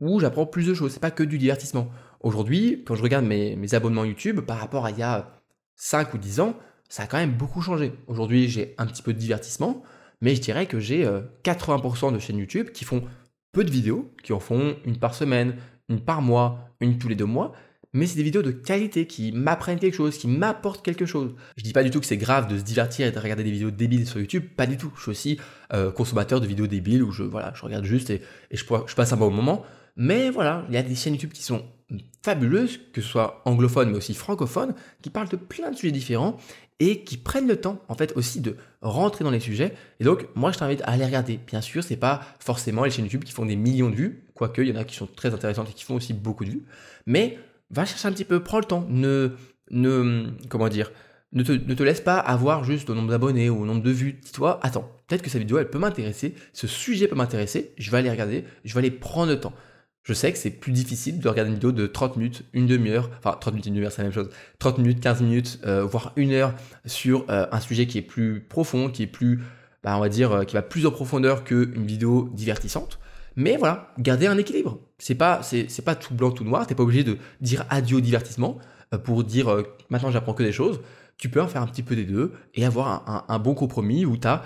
où 0.00 0.20
j'apprends 0.20 0.46
plus 0.46 0.68
de 0.68 0.74
choses. 0.74 0.92
C'est 0.92 1.00
pas 1.00 1.10
que 1.10 1.24
du 1.24 1.38
divertissement. 1.38 1.88
Aujourd'hui, 2.20 2.84
quand 2.86 2.94
je 2.94 3.02
regarde 3.02 3.24
mes, 3.24 3.56
mes, 3.56 3.74
abonnements 3.74 4.04
YouTube 4.04 4.42
par 4.42 4.58
rapport 4.58 4.86
à 4.86 4.92
il 4.92 4.98
y 4.98 5.02
a 5.02 5.42
5 5.74 6.14
ou 6.14 6.18
10 6.18 6.38
ans, 6.38 6.56
ça 6.88 7.04
a 7.04 7.06
quand 7.06 7.18
même 7.18 7.32
beaucoup 7.32 7.62
changé. 7.62 7.92
Aujourd'hui, 8.06 8.48
j'ai 8.48 8.74
un 8.78 8.86
petit 8.86 9.02
peu 9.02 9.12
de 9.12 9.18
divertissement, 9.18 9.82
mais 10.20 10.34
je 10.34 10.40
dirais 10.40 10.66
que 10.66 10.80
j'ai 10.80 11.08
80% 11.44 12.12
de 12.12 12.18
chaînes 12.18 12.38
YouTube 12.38 12.70
qui 12.70 12.84
font 12.84 13.04
peu 13.52 13.64
de 13.64 13.70
vidéos, 13.70 14.12
qui 14.22 14.32
en 14.32 14.40
font 14.40 14.76
une 14.84 14.98
par 14.98 15.14
semaine, 15.14 15.56
une 15.88 16.00
par 16.00 16.22
mois, 16.22 16.70
une 16.80 16.98
tous 16.98 17.08
les 17.08 17.14
deux 17.14 17.24
mois, 17.24 17.52
mais 17.96 18.06
c'est 18.06 18.16
des 18.16 18.22
vidéos 18.22 18.42
de 18.42 18.50
qualité 18.50 19.06
qui 19.06 19.32
m'apprennent 19.32 19.78
quelque 19.78 19.94
chose, 19.94 20.18
qui 20.18 20.28
m'apportent 20.28 20.84
quelque 20.84 21.06
chose. 21.06 21.34
Je 21.56 21.64
dis 21.64 21.72
pas 21.72 21.82
du 21.82 21.90
tout 21.90 21.98
que 21.98 22.04
c'est 22.04 22.18
grave 22.18 22.46
de 22.46 22.58
se 22.58 22.62
divertir 22.62 23.06
et 23.06 23.10
de 23.10 23.18
regarder 23.18 23.42
des 23.42 23.50
vidéos 23.50 23.70
débiles 23.70 24.06
sur 24.06 24.20
YouTube, 24.20 24.44
pas 24.54 24.66
du 24.66 24.76
tout. 24.76 24.92
Je 24.96 25.02
suis 25.02 25.10
aussi 25.10 25.40
euh, 25.72 25.90
consommateur 25.90 26.40
de 26.42 26.46
vidéos 26.46 26.66
débiles 26.66 27.02
où 27.02 27.10
je, 27.10 27.22
voilà, 27.22 27.52
je 27.54 27.62
regarde 27.62 27.86
juste 27.86 28.10
et, 28.10 28.20
je, 28.50 28.64
je 28.86 28.94
passe 28.94 29.12
un 29.14 29.16
bon 29.16 29.30
moment. 29.30 29.64
Mais 29.96 30.28
voilà, 30.28 30.66
il 30.68 30.74
y 30.74 30.76
a 30.76 30.82
des 30.82 30.94
chaînes 30.94 31.14
YouTube 31.14 31.32
qui 31.32 31.42
sont 31.42 31.64
fabuleuses, 32.22 32.80
que 32.92 33.00
ce 33.00 33.08
soit 33.08 33.42
anglophones 33.44 33.90
mais 33.90 33.96
aussi 33.96 34.14
francophones, 34.14 34.74
qui 35.02 35.10
parlent 35.10 35.28
de 35.28 35.36
plein 35.36 35.70
de 35.70 35.76
sujets 35.76 35.92
différents 35.92 36.36
et 36.80 37.04
qui 37.04 37.16
prennent 37.16 37.46
le 37.46 37.60
temps 37.60 37.80
en 37.88 37.94
fait 37.94 38.12
aussi 38.16 38.40
de 38.40 38.56
rentrer 38.82 39.24
dans 39.24 39.30
les 39.30 39.40
sujets. 39.40 39.74
Et 40.00 40.04
donc 40.04 40.26
moi 40.34 40.52
je 40.52 40.58
t'invite 40.58 40.82
à 40.82 40.90
aller 40.90 41.04
regarder. 41.04 41.38
Bien 41.46 41.60
sûr, 41.60 41.84
c'est 41.84 41.96
pas 41.96 42.20
forcément 42.40 42.84
les 42.84 42.90
chaînes 42.90 43.04
YouTube 43.04 43.24
qui 43.24 43.32
font 43.32 43.46
des 43.46 43.56
millions 43.56 43.90
de 43.90 43.94
vues, 43.94 44.24
quoique 44.34 44.62
il 44.62 44.68
y 44.68 44.72
en 44.72 44.76
a 44.76 44.84
qui 44.84 44.96
sont 44.96 45.06
très 45.06 45.32
intéressantes 45.32 45.70
et 45.70 45.72
qui 45.72 45.84
font 45.84 45.94
aussi 45.94 46.12
beaucoup 46.12 46.44
de 46.44 46.50
vues, 46.50 46.64
mais 47.06 47.38
va 47.70 47.84
chercher 47.84 48.08
un 48.08 48.12
petit 48.12 48.24
peu, 48.24 48.42
prends 48.42 48.58
le 48.58 48.64
temps, 48.64 48.86
ne, 48.88 49.30
ne, 49.70 50.26
comment 50.48 50.68
dire, 50.68 50.92
ne 51.32 51.42
te, 51.42 51.52
ne 51.52 51.74
te 51.74 51.82
laisse 51.82 52.00
pas 52.00 52.18
avoir 52.18 52.64
juste 52.64 52.88
au 52.90 52.94
nombre 52.94 53.10
d'abonnés 53.10 53.50
ou 53.50 53.62
au 53.62 53.66
nombre 53.66 53.82
de 53.82 53.90
vues. 53.90 54.20
Dis-toi, 54.22 54.60
attends, 54.62 54.88
peut-être 55.06 55.22
que 55.22 55.30
cette 55.30 55.40
vidéo, 55.40 55.58
elle 55.58 55.70
peut 55.70 55.78
m'intéresser, 55.78 56.34
ce 56.52 56.66
sujet 56.66 57.08
peut 57.08 57.16
m'intéresser, 57.16 57.72
je 57.76 57.90
vais 57.90 57.98
aller 57.98 58.10
regarder, 58.10 58.44
je 58.64 58.74
vais 58.74 58.78
aller 58.78 58.90
prendre 58.90 59.32
le 59.32 59.40
temps. 59.40 59.52
Je 60.06 60.12
sais 60.12 60.30
que 60.32 60.38
c'est 60.38 60.50
plus 60.50 60.70
difficile 60.70 61.18
de 61.18 61.28
regarder 61.28 61.50
une 61.50 61.56
vidéo 61.56 61.72
de 61.72 61.84
30 61.88 62.16
minutes, 62.16 62.44
une 62.52 62.68
demi-heure, 62.68 63.10
enfin 63.18 63.36
30 63.40 63.54
minutes, 63.54 63.66
une 63.66 63.74
demi-heure, 63.74 63.90
c'est 63.90 64.02
la 64.02 64.04
même 64.04 64.12
chose, 64.12 64.30
30 64.60 64.78
minutes, 64.78 65.00
15 65.00 65.20
minutes, 65.20 65.58
euh, 65.66 65.82
voire 65.82 66.12
une 66.14 66.30
heure 66.30 66.54
sur 66.84 67.28
euh, 67.28 67.46
un 67.50 67.58
sujet 67.58 67.88
qui 67.88 67.98
est 67.98 68.02
plus 68.02 68.40
profond, 68.40 68.88
qui 68.88 69.02
est 69.02 69.08
plus, 69.08 69.42
bah, 69.82 69.96
on 69.96 70.00
va 70.00 70.08
dire, 70.08 70.30
euh, 70.30 70.44
qui 70.44 70.54
va 70.54 70.62
plus 70.62 70.86
en 70.86 70.92
profondeur 70.92 71.42
qu'une 71.42 71.84
vidéo 71.84 72.30
divertissante. 72.34 73.00
Mais 73.34 73.56
voilà, 73.56 73.92
garder 73.98 74.28
un 74.28 74.38
équilibre. 74.38 74.78
C'est 74.98 75.16
pas, 75.16 75.42
c'est, 75.42 75.84
pas 75.84 75.96
tout 75.96 76.14
blanc, 76.14 76.30
tout 76.30 76.44
noir. 76.44 76.68
T'es 76.68 76.76
pas 76.76 76.84
obligé 76.84 77.02
de 77.02 77.18
dire 77.40 77.66
adieu 77.68 77.96
au 77.96 78.00
divertissement 78.00 78.58
pour 79.02 79.24
dire 79.24 79.64
maintenant 79.90 80.12
j'apprends 80.12 80.34
que 80.34 80.44
des 80.44 80.52
choses. 80.52 80.80
Tu 81.18 81.28
peux 81.30 81.42
en 81.42 81.48
faire 81.48 81.62
un 81.62 81.66
petit 81.66 81.82
peu 81.82 81.96
des 81.96 82.04
deux 82.04 82.32
et 82.54 82.64
avoir 82.64 83.26
un, 83.28 83.38
bon 83.40 83.54
compromis 83.54 84.06
où 84.06 84.16
tu 84.16 84.28
as 84.28 84.44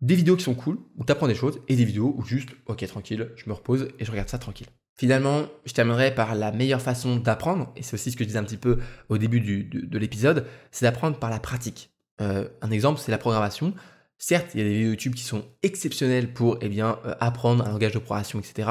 des 0.00 0.16
vidéos 0.16 0.36
qui 0.36 0.44
sont 0.44 0.54
cool, 0.54 0.78
où 0.96 1.04
tu 1.04 1.12
apprends 1.12 1.28
des 1.28 1.34
choses, 1.34 1.60
et 1.68 1.76
des 1.76 1.84
vidéos 1.84 2.14
où 2.18 2.24
juste, 2.24 2.50
ok, 2.66 2.84
tranquille, 2.86 3.30
je 3.36 3.48
me 3.48 3.54
repose 3.54 3.88
et 3.98 4.04
je 4.04 4.10
regarde 4.10 4.28
ça 4.28 4.38
tranquille. 4.38 4.66
Finalement, 4.98 5.46
je 5.64 5.72
terminerai 5.72 6.12
par 6.12 6.34
la 6.34 6.50
meilleure 6.50 6.82
façon 6.82 7.16
d'apprendre, 7.16 7.72
et 7.76 7.84
c'est 7.84 7.94
aussi 7.94 8.10
ce 8.10 8.16
que 8.16 8.24
je 8.24 8.28
disais 8.28 8.38
un 8.38 8.44
petit 8.44 8.56
peu 8.56 8.78
au 9.08 9.16
début 9.16 9.40
de, 9.40 9.98
l'épisode, 9.98 10.44
c'est 10.72 10.84
d'apprendre 10.84 11.18
par 11.18 11.30
la 11.30 11.38
pratique. 11.38 11.92
Euh, 12.20 12.48
un 12.62 12.72
exemple, 12.72 12.98
c'est 12.98 13.12
la 13.12 13.18
programmation. 13.18 13.74
Certes, 14.18 14.48
il 14.54 14.58
y 14.58 14.60
a 14.60 14.64
des 14.64 14.74
vidéos 14.74 14.90
YouTube 14.90 15.14
qui 15.14 15.22
sont 15.22 15.44
exceptionnelles 15.62 16.32
pour 16.32 16.58
eh 16.62 16.68
bien, 16.68 16.98
euh, 17.06 17.14
apprendre 17.20 17.64
un 17.64 17.70
langage 17.70 17.92
de 17.92 18.00
programmation, 18.00 18.40
etc. 18.40 18.68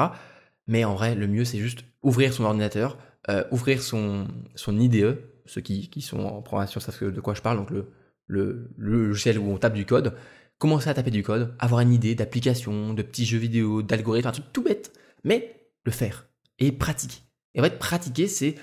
Mais 0.66 0.84
en 0.84 0.94
vrai, 0.94 1.14
le 1.14 1.26
mieux, 1.26 1.46
c'est 1.46 1.56
juste 1.56 1.84
ouvrir 2.02 2.34
son 2.34 2.44
ordinateur, 2.44 2.98
euh, 3.30 3.44
ouvrir 3.50 3.80
son, 3.80 4.28
IDE, 4.66 5.18
ceux 5.46 5.62
qui, 5.62 5.88
qui 5.88 6.02
sont 6.02 6.20
en 6.20 6.42
programmation 6.42 6.78
savent 6.78 7.10
de 7.10 7.20
quoi 7.22 7.32
je 7.32 7.40
parle, 7.40 7.56
donc 7.56 7.70
le, 7.70 7.90
le, 8.26 8.68
logiciel 8.76 9.38
où 9.38 9.50
on 9.50 9.56
tape 9.56 9.72
du 9.72 9.86
code, 9.86 10.14
commencer 10.58 10.90
à 10.90 10.94
taper 10.94 11.10
du 11.10 11.22
code, 11.22 11.54
avoir 11.58 11.80
une 11.80 11.92
idée 11.94 12.14
d'application, 12.14 12.92
de 12.92 13.00
petits 13.00 13.24
jeux 13.24 13.38
vidéo, 13.38 13.80
d'algorithmes, 13.80 14.28
un 14.28 14.32
truc 14.32 14.52
tout 14.52 14.62
bête, 14.62 14.92
mais 15.24 15.54
le 15.84 15.92
faire 15.92 16.26
et 16.58 16.72
pratiquer. 16.72 17.20
Et 17.54 17.60
en 17.60 17.64
fait, 17.64 17.78
pratiquer, 17.78 18.28
c'est 18.28 18.56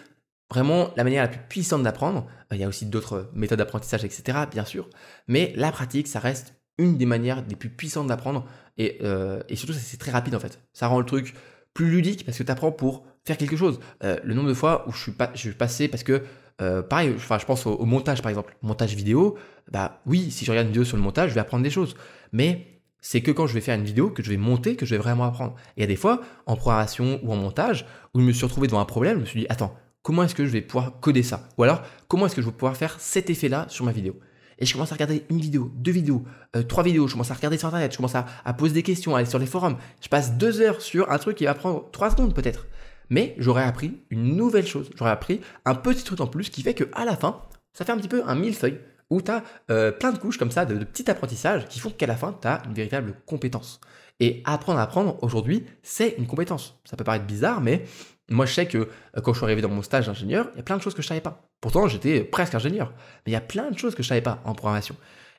vraiment 0.50 0.92
la 0.96 1.04
manière 1.04 1.24
la 1.24 1.30
plus 1.30 1.42
puissante 1.50 1.84
d'apprendre. 1.84 2.28
Il 2.52 2.58
y 2.58 2.64
a 2.64 2.68
aussi 2.68 2.86
d'autres 2.86 3.32
méthodes 3.34 3.60
d'apprentissage, 3.60 4.04
etc., 4.06 4.40
bien 4.50 4.66
sûr. 4.66 4.90
Mais 5.28 5.54
la 5.56 5.72
pratique, 5.72 6.08
ça 6.08 6.20
reste 6.20 6.56
une 6.78 6.98
des 6.98 7.06
manières 7.06 7.44
des 7.44 7.56
plus 7.56 7.70
puissantes 7.70 8.08
d'apprendre. 8.08 8.46
Et, 8.78 9.00
euh, 9.04 9.42
surtout, 9.54 9.74
c'est 9.74 9.98
très 9.98 10.12
rapide 10.12 10.36
en 10.36 10.40
fait. 10.40 10.62
Ça 10.74 10.88
rend 10.88 11.00
le 11.00 11.06
truc 11.06 11.34
plus 11.74 11.90
ludique 11.90 12.26
parce 12.26 12.38
que 12.38 12.44
tu 12.44 12.52
apprends 12.52 12.72
pour 12.72 13.06
faire 13.26 13.38
quelque 13.38 13.58
chose. 13.58 13.80
Euh, 14.04 14.18
le 14.24 14.34
nombre 14.34 14.50
de 14.50 14.54
fois 14.54 14.86
où 14.88 14.94
je 14.94 15.12
suis, 15.38 15.52
passé 15.52 15.88
parce 15.88 16.04
que, 16.04 16.24
euh, 16.62 16.82
pareil, 16.82 17.14
enfin, 17.16 17.38
je 17.38 17.46
pense 17.46 17.66
au, 17.66 17.86
montage 17.86 18.22
par 18.22 18.30
exemple. 18.30 18.56
Montage 18.62 18.96
vidéo, 18.96 19.38
bah 19.72 20.02
oui, 20.06 20.32
si 20.32 20.46
je 20.46 20.52
regarde 20.52 20.68
une 20.68 20.74
vidéo 20.74 20.86
sur 20.86 20.98
le 20.98 21.04
montage, 21.04 21.30
je 21.30 21.36
vais 21.36 21.42
apprendre 21.42 21.64
des 21.64 21.70
choses. 21.70 21.96
Mais 22.32 22.75
c'est 23.08 23.22
que 23.22 23.30
quand 23.30 23.46
je 23.46 23.54
vais 23.54 23.62
faire 23.62 23.78
une 23.78 23.84
vidéo, 23.84 24.10
que 24.10 24.24
je 24.24 24.32
vais 24.32 24.38
monter, 24.38 24.76
que 24.76 24.88
je 24.88 24.96
vais 24.96 24.98
vraiment 24.98 25.26
apprendre. 25.26 25.54
Et 25.78 25.82
il 25.82 25.82
y 25.82 25.84
a 25.84 25.88
des 25.88 25.96
fois, 25.96 26.22
en 26.48 26.56
programmation 26.56 27.20
ou 27.22 27.32
en 27.32 27.36
montage, 27.36 27.86
où 28.16 28.20
je 28.20 28.26
me 28.26 28.32
suis 28.32 28.44
retrouvé 28.44 28.66
devant 28.66 28.80
un 28.80 28.86
problème, 28.86 29.18
je 29.18 29.22
me 29.22 29.26
suis 29.26 29.40
dit, 29.42 29.46
attends, 29.48 29.78
comment 30.02 30.24
est-ce 30.24 30.34
que 30.34 30.44
je 30.44 30.50
vais 30.50 30.62
pouvoir 30.62 31.00
coder 31.02 31.22
ça? 31.22 31.48
Ou 31.60 31.64
alors, 31.64 31.84
comment 32.08 32.26
est-ce 32.26 32.34
que 32.34 32.42
je 32.42 32.48
vais 32.48 32.52
pouvoir 32.52 32.76
faire 32.76 33.00
cet 33.00 33.30
effet-là 33.30 33.68
sur 33.70 33.86
ma 33.86 33.92
vidéo? 33.92 34.20
Et 34.58 34.66
je 34.66 34.74
commence 34.74 34.92
à 34.92 34.96
regarder 34.96 35.24
une 35.30 35.40
vidéo, 35.40 35.72
deux 35.76 35.92
vidéos, 35.92 36.24
euh, 36.56 36.64
trois 36.64 36.82
vidéos, 36.82 37.08
je 37.08 37.12
commence 37.12 37.30
à 37.30 37.36
regarder 37.36 37.60
sur 37.60 37.68
internet, 37.68 37.92
je 37.92 37.98
commence 37.98 38.16
à, 38.16 38.54
poser 38.58 38.74
des 38.74 38.82
questions, 38.82 39.14
à 39.14 39.20
aller 39.20 39.30
sur 39.30 39.38
les 39.38 39.46
forums. 39.46 39.78
Je 40.02 40.10
passe 40.10 40.34
deux 40.34 40.60
heures 40.60 40.82
sur 40.82 41.12
un 41.12 41.20
truc 41.20 41.38
qui 41.38 41.46
va 41.46 41.54
prendre 41.54 41.88
trois 41.92 42.10
secondes 42.10 42.34
peut-être. 42.34 42.66
Mais 43.12 43.36
j'aurais 43.38 43.66
appris 43.66 44.02
une 44.10 44.36
nouvelle 44.36 44.66
chose, 44.66 44.90
j'aurais 44.96 45.12
appris 45.12 45.42
un 45.66 45.76
petit 45.76 46.04
truc 46.04 46.22
en 46.22 46.28
plus 46.28 46.50
qui 46.50 46.64
fait 46.64 46.74
que 46.74 46.86
à 46.94 47.06
la 47.06 47.16
fin, 47.16 47.44
ça 47.72 47.86
fait 47.86 47.92
un 47.92 47.98
petit 47.98 48.08
peu 48.08 48.24
un 48.26 48.34
millefeuille 48.34 48.80
où 49.10 49.22
tu 49.22 49.32
as 49.32 49.44
euh, 49.70 49.92
plein 49.92 50.12
de 50.12 50.18
couches 50.18 50.38
comme 50.38 50.52
ça, 50.52 50.66
de, 50.66 50.84
petits 50.84 51.10
apprentissages 51.10 51.68
qui 51.68 51.80
font 51.80 51.90
qu'à 51.90 52.08
la 52.08 52.16
fin, 52.16 52.38
tu 52.40 52.48
as 52.48 52.62
une 52.66 52.74
véritable 52.74 53.14
compétence. 53.26 53.80
Et 54.20 54.42
apprendre 54.46 54.80
à 54.80 54.84
apprendre 54.84 55.22
aujourd'hui, 55.22 55.66
c'est 55.84 56.16
une 56.18 56.28
compétence. 56.28 56.80
Ça 56.86 56.96
peut 56.96 57.04
paraître 57.04 57.26
bizarre, 57.26 57.62
mais 57.62 57.86
moi, 58.30 58.46
je 58.46 58.54
sais 58.54 58.66
que 58.66 58.78
euh, 58.78 58.88
quand 59.22 59.34
je 59.34 59.40
suis 59.40 59.46
arrivé 59.46 59.62
dans 59.62 59.70
mon 59.70 59.82
stage 59.82 60.08
d'ingénieur, 60.08 60.50
il 60.54 60.58
y 60.58 60.60
a 60.60 60.64
plein 60.64 60.78
de 60.78 60.82
choses 60.82 60.94
que 60.94 61.02
je 61.02 61.08
savais 61.08 61.22
pas. 61.22 61.48
Pourtant, 61.62 61.88
j'étais 61.88 62.24
presque 62.24 62.56
ingénieur, 62.56 62.94
mais 63.26 63.32
il 63.32 63.34
y 63.34 63.38
a 63.38 63.42
plein 63.42 63.70
de 63.72 63.78
choses 63.78 63.96
que 63.96 64.04
je 64.04 64.08
savais 64.08 64.22
pas 64.22 64.42
en 64.46 64.56
programmation. 64.56 64.96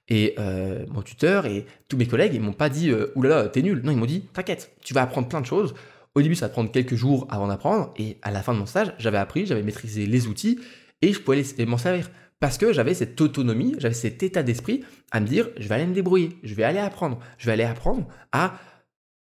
Et 0.08 0.34
euh, 0.38 0.86
mon 0.88 1.02
tuteur 1.02 1.46
et 1.46 1.66
tous 1.88 1.96
mes 1.96 2.06
collègues, 2.06 2.34
ils 2.34 2.40
m'ont 2.40 2.52
pas 2.52 2.68
dit 2.68 2.90
euh, 2.90 3.12
oulala, 3.16 3.48
t'es 3.48 3.62
nul. 3.62 3.80
Non, 3.82 3.90
ils 3.90 3.98
m'ont 3.98 4.06
dit 4.06 4.22
t'inquiète, 4.32 4.76
tu 4.82 4.94
vas 4.94 5.02
apprendre 5.02 5.28
plein 5.28 5.40
de 5.40 5.46
choses. 5.46 5.74
Au 6.14 6.22
début, 6.22 6.34
ça 6.34 6.46
va 6.46 6.52
prendre 6.52 6.70
quelques 6.70 6.94
jours 6.94 7.26
avant 7.28 7.48
d'apprendre, 7.48 7.92
et 7.98 8.18
à 8.22 8.30
la 8.30 8.42
fin 8.42 8.54
de 8.54 8.58
mon 8.58 8.66
stage, 8.66 8.94
j'avais 8.98 9.18
appris, 9.18 9.46
j'avais 9.46 9.62
maîtrisé 9.62 10.06
les 10.06 10.28
outils, 10.28 10.58
et 11.02 11.12
je 11.12 11.20
pouvais 11.20 11.44
m'en 11.66 11.76
servir. 11.76 12.08
Parce 12.40 12.58
que 12.58 12.72
j'avais 12.72 12.94
cette 12.94 13.20
autonomie, 13.20 13.74
j'avais 13.78 13.94
cet 13.94 14.22
état 14.22 14.42
d'esprit 14.42 14.84
à 15.10 15.20
me 15.20 15.26
dire, 15.26 15.48
je 15.56 15.68
vais 15.68 15.74
aller 15.74 15.86
me 15.86 15.94
débrouiller, 15.94 16.38
je 16.42 16.54
vais 16.54 16.64
aller 16.64 16.78
apprendre, 16.78 17.18
je 17.38 17.46
vais 17.46 17.52
aller 17.52 17.64
apprendre 17.64 18.06
à 18.32 18.58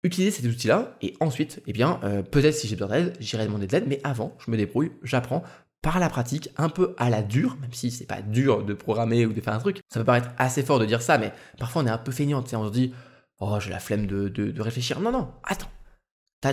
utiliser 0.04 0.32
ces 0.32 0.48
outils-là 0.48 0.98
et 1.02 1.16
ensuite, 1.20 1.62
eh 1.66 1.74
bien, 1.74 2.00
euh, 2.04 2.22
peut-être 2.22 2.56
si 2.56 2.68
j'ai 2.68 2.76
besoin 2.76 2.90
d'aide, 2.90 3.18
j'irai 3.20 3.46
demander 3.46 3.68
de 3.68 3.72
l'aide, 3.72 3.88
mais 3.88 4.00
avant, 4.04 4.38
je 4.46 4.52
me 4.52 4.58
débrouille, 4.58 4.92
j'apprends 5.04 5.44
par 5.82 6.00
la 6.00 6.10
pratique, 6.10 6.50
un 6.58 6.70
peu 6.70 6.94
à 6.98 7.10
la 7.10 7.24
dure, 7.24 7.58
même 7.60 7.74
si 7.74 7.90
c'est 7.90 8.06
pas 8.06 8.22
dur 8.22 8.64
de 8.64 8.74
programmer 8.74 9.26
ou 9.26 9.34
de 9.34 9.42
faire 9.42 9.54
un 9.54 9.60
truc. 9.60 9.82
Ça 9.90 10.00
peut 10.00 10.06
paraître 10.06 10.30
assez 10.38 10.62
fort 10.62 10.78
de 10.78 10.86
dire 10.86 11.02
ça, 11.02 11.18
mais 11.18 11.34
parfois 11.58 11.82
on 11.82 11.88
est 11.88 11.92
un 11.92 11.98
peu 11.98 12.12
feignant, 12.12 12.44
on 12.54 12.68
se 12.68 12.72
dit, 12.72 12.94
oh, 13.40 13.60
j'ai 13.60 13.72
la 13.72 13.80
flemme 13.80 14.06
de, 14.06 14.62
réfléchir. 14.62 15.00
Non, 15.00 15.12
non, 15.12 15.32
attends. 15.44 15.70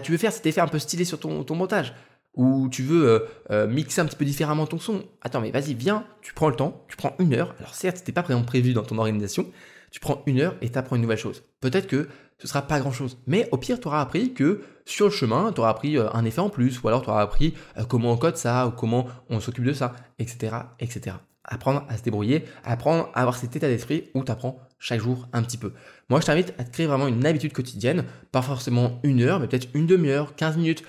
Tu 0.03 0.13
veux 0.13 0.19
faire 0.19 0.33
cet 0.33 0.47
effet 0.47 0.61
un 0.61 0.69
peu 0.69 0.79
stylé 0.79 1.05
sur 1.05 1.21
ton, 1.21 1.45
ton 1.45 1.55
montage 1.55 1.95
ou 2.35 2.69
tu 2.69 2.83
veux 2.83 3.09
euh, 3.09 3.19
euh, 3.51 3.67
mixer 3.67 4.01
un 4.01 4.07
petit 4.07 4.17
peu 4.17 4.25
différemment 4.25 4.67
ton 4.67 4.79
son. 4.79 5.05
Attends, 5.23 5.41
mais 5.41 5.51
vas-y, 5.51 5.75
viens, 5.75 6.05
tu 6.23 6.33
prends 6.33 6.49
le 6.49 6.57
temps, 6.57 6.85
tu 6.89 6.97
prends 6.97 7.15
une 7.19 7.35
heure. 7.35 7.55
Alors 7.59 7.75
certes, 7.75 7.99
c'était 7.99 8.13
pas 8.13 8.23
prévu 8.23 8.73
dans 8.73 8.83
ton 8.83 8.99
organisation, 8.99 9.47
tu 9.91 10.01
prends 10.01 10.23
une 10.27 10.41
heure 10.41 10.55
et 10.63 10.71
tu 10.71 10.79
apprends 10.79 10.97
une 10.97 11.03
nouvelle 11.03 11.19
chose. 11.19 11.43
Peut-être 11.61 11.89
que 11.89 12.09
ce 12.39 12.47
sera 12.47 12.63
pas 12.63 12.79
grand-chose. 12.79 13.19
Mais 13.27 13.49
au 13.51 13.57
pire, 13.57 13.81
tu 13.81 13.89
auras 13.89 14.01
appris 14.01 14.33
que 14.33 14.63
sur 14.85 15.07
le 15.07 15.11
chemin, 15.11 15.53
tu 15.53 15.61
auras 15.61 15.71
appris 15.71 15.99
euh, 15.99 16.09
un 16.13 16.25
effet 16.25 16.41
en 16.41 16.51
plus, 16.51 16.81
ou 16.81 16.89
alors 16.89 17.03
tu 17.03 17.11
auras 17.11 17.23
appris 17.23 17.55
comment 17.89 18.13
on 18.13 18.17
code 18.17 18.37
ça, 18.37 18.69
ou 18.69 18.71
comment 18.71 19.07
on 19.29 19.41
s'occupe 19.41 19.65
de 19.65 19.73
ça, 19.73 19.97
etc., 20.21 20.55
etc. 20.79 21.17
Apprendre 21.43 21.85
à 21.89 21.97
se 21.97 22.03
débrouiller, 22.03 22.45
apprendre 22.63 23.11
à 23.15 23.23
avoir 23.23 23.37
cet 23.37 23.57
état 23.57 23.69
d'esprit 23.69 24.11
où 24.15 24.23
tu 24.23 24.31
apprends 24.31 24.61
chaque 24.79 25.01
jour 25.01 25.27
un 25.33 25.43
petit 25.43 25.57
peu. 25.57 25.73
Moi, 26.09 26.21
je 26.21 26.27
t'invite 26.27 26.55
à 26.59 26.65
te 26.65 26.71
créer 26.71 26.87
vraiment 26.87 27.09
une 27.09 27.27
habitude 27.27 27.53
quotidienne, 27.53 28.05
pas 28.31 28.43
forcément 28.43 29.01
une 29.03 29.23
heure, 29.23 29.41
mais 29.41 29.49
peut-être 29.49 29.69
une 29.75 29.87
demi-heure, 29.87 30.37
15 30.37 30.57
minutes, 30.59 30.85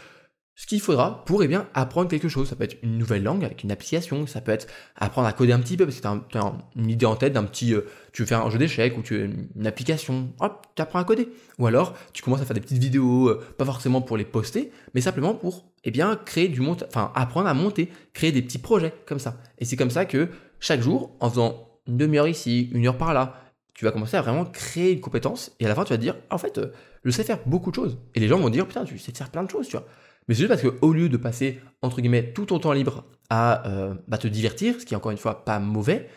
ce 0.59 0.65
qu'il 0.65 0.81
faudra 0.81 1.23
pour 1.23 1.41
eh 1.41 1.47
bien, 1.47 1.69
apprendre 1.73 2.09
quelque 2.09 2.27
chose. 2.27 2.49
Ça 2.49 2.57
peut 2.57 2.65
être 2.65 2.75
une 2.83 2.97
nouvelle 2.97 3.23
langue 3.23 3.45
avec 3.45 3.63
une 3.63 3.71
application, 3.71 4.27
ça 4.27 4.41
peut 4.41 4.51
être 4.51 4.67
apprendre 4.97 5.25
à 5.25 5.31
coder 5.31 5.53
un 5.53 5.59
petit 5.59 5.77
peu 5.77 5.85
parce 5.85 6.01
que 6.01 6.01
tu 6.29 6.37
as, 6.37 6.53
une 6.75 6.89
idée 6.89 7.05
en 7.05 7.15
tête 7.15 7.31
d'un 7.31 7.45
petit. 7.45 7.73
Euh, 7.73 7.87
tu 8.11 8.23
veux 8.23 8.25
faire 8.25 8.45
un 8.45 8.49
jeu 8.49 8.57
d'échecs 8.57 8.97
ou 8.97 9.01
tu 9.01 9.17
veux 9.17 9.29
une 9.55 9.67
application, 9.67 10.33
hop, 10.41 10.67
tu 10.75 10.81
apprends 10.81 10.99
à 10.99 11.05
coder. 11.05 11.29
Ou 11.59 11.67
alors 11.67 11.93
tu 12.11 12.21
commences 12.21 12.41
à 12.41 12.45
faire 12.45 12.55
des 12.55 12.59
petites 12.59 12.77
vidéos, 12.77 13.29
euh, 13.29 13.41
pas 13.57 13.63
forcément 13.63 14.01
pour 14.01 14.17
les 14.17 14.25
poster, 14.25 14.69
mais 14.93 14.99
simplement 14.99 15.33
pour 15.33 15.63
eh 15.85 15.91
bien, 15.91 16.17
créer 16.17 16.49
du 16.49 16.59
montage, 16.59 16.89
enfin 16.89 17.13
apprendre 17.15 17.47
à 17.47 17.53
monter, 17.53 17.89
créer 18.11 18.33
des 18.33 18.41
petits 18.41 18.57
projets 18.57 18.93
comme 19.05 19.19
ça. 19.19 19.37
Et 19.59 19.65
c'est 19.65 19.77
comme 19.77 19.91
ça 19.91 20.03
que 20.03 20.27
chaque 20.59 20.81
jour, 20.81 21.15
en 21.21 21.29
faisant 21.29 21.69
une 21.87 21.95
demi-heure 21.95 22.27
ici, 22.27 22.69
une 22.73 22.85
heure 22.85 22.97
par 22.97 23.13
là, 23.13 23.49
tu 23.79 23.85
vas 23.85 23.91
commencer 23.91 24.17
à 24.17 24.21
vraiment 24.21 24.43
créer 24.43 24.91
une 24.91 24.99
compétence 24.99 25.55
et 25.61 25.65
à 25.65 25.69
la 25.69 25.75
fin 25.75 25.85
tu 25.85 25.93
vas 25.93 25.97
te 25.97 26.01
dire 26.01 26.17
en 26.29 26.37
fait 26.37 26.57
euh, 26.57 26.73
je 27.05 27.11
sais 27.11 27.23
faire 27.23 27.39
beaucoup 27.45 27.69
de 27.69 27.75
choses 27.75 27.97
et 28.13 28.19
les 28.19 28.27
gens 28.27 28.37
vont 28.37 28.49
dire 28.49 28.67
putain 28.67 28.83
tu 28.83 28.99
sais 28.99 29.13
faire 29.13 29.29
plein 29.29 29.41
de 29.41 29.49
choses 29.49 29.69
tu 29.69 29.77
vois 29.77 29.85
mais 30.29 30.35
c'est 30.35 30.41
juste 30.41 30.49
parce 30.49 30.61
qu'au 30.61 30.93
lieu 30.93 31.09
de 31.09 31.17
passer, 31.17 31.59
entre 31.81 32.01
guillemets, 32.01 32.33
tout 32.33 32.45
ton 32.45 32.59
temps 32.59 32.71
libre 32.71 33.03
à 33.31 33.67
euh, 33.67 33.95
bah, 34.07 34.19
te 34.19 34.27
divertir, 34.27 34.79
ce 34.79 34.85
qui 34.85 34.93
est 34.93 34.97
encore 34.97 35.11
une 35.11 35.17
fois 35.17 35.43
pas 35.43 35.57
mauvais, 35.57 36.07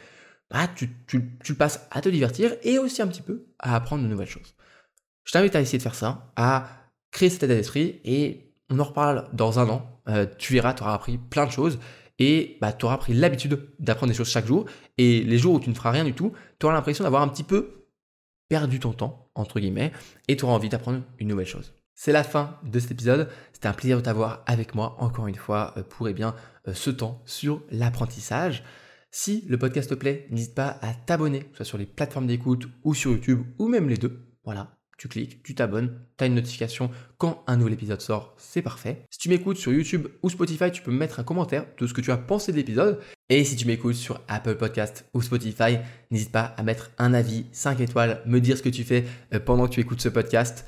bah, 0.50 0.68
tu, 0.68 1.54
passes 1.54 1.88
à 1.90 2.02
te 2.02 2.10
divertir 2.10 2.54
et 2.62 2.78
aussi 2.78 3.00
un 3.00 3.06
petit 3.06 3.22
peu 3.22 3.46
à 3.58 3.74
apprendre 3.74 4.02
de 4.02 4.08
nouvelles 4.08 4.28
choses. 4.28 4.54
Je 5.24 5.32
t'invite 5.32 5.56
à 5.56 5.62
essayer 5.62 5.78
de 5.78 5.82
faire 5.82 5.94
ça, 5.94 6.30
à 6.36 6.68
créer 7.10 7.30
cet 7.30 7.44
état 7.44 7.54
d'esprit 7.54 8.02
et 8.04 8.52
on 8.68 8.78
en 8.80 8.84
reparle 8.84 9.30
dans 9.32 9.58
un 9.58 9.68
an. 9.70 10.02
Euh, 10.08 10.26
tu 10.38 10.52
verras, 10.52 10.74
tu 10.74 10.82
auras 10.82 10.92
appris 10.92 11.16
plein 11.16 11.46
de 11.46 11.50
choses 11.50 11.78
et 12.18 12.58
bah, 12.60 12.74
tu 12.74 12.84
auras 12.84 12.98
pris 12.98 13.14
l'habitude 13.14 13.66
d'apprendre 13.78 14.12
des 14.12 14.16
choses 14.16 14.28
chaque 14.28 14.46
jour. 14.46 14.66
Et 14.98 15.22
les 15.22 15.38
jours 15.38 15.54
où 15.54 15.60
tu 15.60 15.70
ne 15.70 15.74
feras 15.74 15.90
rien 15.90 16.04
du 16.04 16.12
tout, 16.12 16.34
tu 16.60 16.66
auras 16.66 16.74
l'impression 16.74 17.04
d'avoir 17.04 17.22
un 17.22 17.28
petit 17.28 17.44
peu 17.44 17.86
perdu 18.50 18.78
ton 18.78 18.92
temps, 18.92 19.30
entre 19.34 19.58
guillemets, 19.58 19.90
et 20.28 20.36
tu 20.36 20.44
auras 20.44 20.52
envie 20.52 20.68
d'apprendre 20.68 21.00
une 21.18 21.28
nouvelle 21.28 21.46
chose. 21.46 21.72
C'est 21.94 22.12
la 22.12 22.24
fin 22.24 22.58
de 22.64 22.78
cet 22.78 22.90
épisode. 22.90 23.28
C'était 23.52 23.68
un 23.68 23.72
plaisir 23.72 23.98
de 23.98 24.02
t'avoir 24.02 24.42
avec 24.46 24.74
moi, 24.74 24.96
encore 24.98 25.26
une 25.26 25.34
fois, 25.34 25.74
euh, 25.76 25.82
pour 25.82 26.08
eh 26.08 26.14
bien, 26.14 26.34
euh, 26.68 26.74
ce 26.74 26.90
temps 26.90 27.22
sur 27.26 27.62
l'apprentissage. 27.70 28.64
Si 29.10 29.44
le 29.48 29.58
podcast 29.58 29.90
te 29.90 29.94
plaît, 29.94 30.26
n'hésite 30.30 30.54
pas 30.54 30.78
à 30.80 30.94
t'abonner, 30.94 31.50
soit 31.54 31.64
sur 31.64 31.78
les 31.78 31.86
plateformes 31.86 32.26
d'écoute 32.26 32.68
ou 32.82 32.94
sur 32.94 33.12
YouTube, 33.12 33.42
ou 33.58 33.68
même 33.68 33.88
les 33.88 33.98
deux. 33.98 34.26
Voilà, 34.44 34.78
tu 35.02 35.08
cliques, 35.08 35.42
tu 35.42 35.54
t'abonnes, 35.54 35.98
tu 36.16 36.24
as 36.24 36.28
une 36.28 36.34
notification 36.34 36.90
quand 37.18 37.42
un 37.46 37.56
nouvel 37.56 37.74
épisode 37.74 38.00
sort, 38.00 38.34
c'est 38.38 38.62
parfait. 38.62 39.04
Si 39.10 39.18
tu 39.18 39.28
m'écoutes 39.28 39.56
sur 39.56 39.72
YouTube 39.72 40.06
ou 40.22 40.30
Spotify, 40.30 40.70
tu 40.70 40.80
peux 40.80 40.92
me 40.92 40.96
mettre 40.96 41.20
un 41.20 41.24
commentaire 41.24 41.66
de 41.78 41.86
ce 41.86 41.92
que 41.92 42.00
tu 42.00 42.10
as 42.10 42.16
pensé 42.16 42.52
de 42.52 42.56
l'épisode. 42.56 43.00
Et 43.28 43.44
si 43.44 43.56
tu 43.56 43.66
m'écoutes 43.66 43.96
sur 43.96 44.20
Apple 44.28 44.54
Podcast 44.54 45.04
ou 45.12 45.20
Spotify, 45.20 45.78
n'hésite 46.10 46.30
pas 46.30 46.54
à 46.56 46.62
mettre 46.62 46.90
un 46.98 47.14
avis, 47.14 47.46
5 47.52 47.80
étoiles, 47.80 48.22
me 48.26 48.40
dire 48.40 48.56
ce 48.56 48.62
que 48.62 48.68
tu 48.68 48.84
fais 48.84 49.04
euh, 49.34 49.40
pendant 49.40 49.66
que 49.66 49.74
tu 49.74 49.80
écoutes 49.80 50.00
ce 50.00 50.08
podcast. 50.08 50.66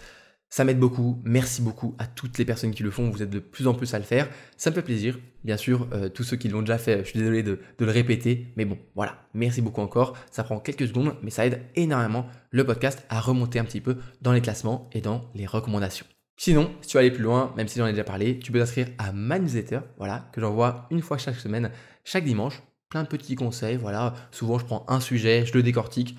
Ça 0.50 0.64
m'aide 0.64 0.78
beaucoup. 0.78 1.20
Merci 1.24 1.62
beaucoup 1.62 1.96
à 1.98 2.06
toutes 2.06 2.38
les 2.38 2.44
personnes 2.44 2.70
qui 2.70 2.84
le 2.84 2.90
font. 2.90 3.10
Vous 3.10 3.22
êtes 3.22 3.30
de 3.30 3.40
plus 3.40 3.66
en 3.66 3.74
plus 3.74 3.92
à 3.92 3.98
le 3.98 4.04
faire. 4.04 4.28
Ça 4.56 4.70
me 4.70 4.74
fait 4.76 4.82
plaisir. 4.82 5.18
Bien 5.42 5.56
sûr, 5.56 5.88
euh, 5.92 6.08
tous 6.08 6.22
ceux 6.22 6.36
qui 6.36 6.48
l'ont 6.48 6.60
déjà 6.60 6.78
fait, 6.78 7.00
je 7.00 7.10
suis 7.10 7.18
désolé 7.18 7.42
de, 7.42 7.58
le 7.78 7.90
répéter. 7.90 8.52
Mais 8.56 8.64
bon, 8.64 8.78
voilà. 8.94 9.18
Merci 9.34 9.62
beaucoup 9.62 9.80
encore. 9.80 10.16
Ça 10.30 10.44
prend 10.44 10.60
quelques 10.60 10.86
secondes, 10.86 11.16
mais 11.22 11.30
ça 11.30 11.44
aide 11.44 11.60
énormément 11.74 12.26
le 12.50 12.64
podcast 12.64 13.04
à 13.08 13.20
remonter 13.20 13.58
un 13.58 13.64
petit 13.64 13.80
peu 13.80 13.96
dans 14.22 14.32
les 14.32 14.40
classements 14.40 14.88
et 14.92 15.00
dans 15.00 15.28
les 15.34 15.46
recommandations. 15.46 16.06
Sinon, 16.36 16.70
si 16.80 16.88
tu 16.88 16.96
veux 16.96 17.00
aller 17.00 17.10
plus 17.10 17.22
loin, 17.22 17.52
même 17.56 17.68
si 17.68 17.78
j'en 17.78 17.86
ai 17.86 17.90
déjà 17.90 18.04
parlé, 18.04 18.38
tu 18.38 18.50
peux 18.50 18.58
t'inscrire 18.58 18.88
à 18.98 19.12
ma 19.12 19.38
newsletter, 19.38 19.80
voilà, 19.98 20.28
que 20.32 20.40
j'envoie 20.40 20.86
une 20.90 21.02
fois 21.02 21.18
chaque 21.18 21.36
semaine, 21.36 21.70
chaque 22.04 22.24
dimanche. 22.24 22.62
Plein 22.90 23.02
de 23.02 23.08
petits 23.08 23.34
conseils, 23.34 23.76
voilà. 23.76 24.14
Souvent, 24.30 24.58
je 24.58 24.64
prends 24.64 24.84
un 24.88 25.00
sujet, 25.00 25.44
je 25.46 25.54
le 25.54 25.62
décortique, 25.62 26.16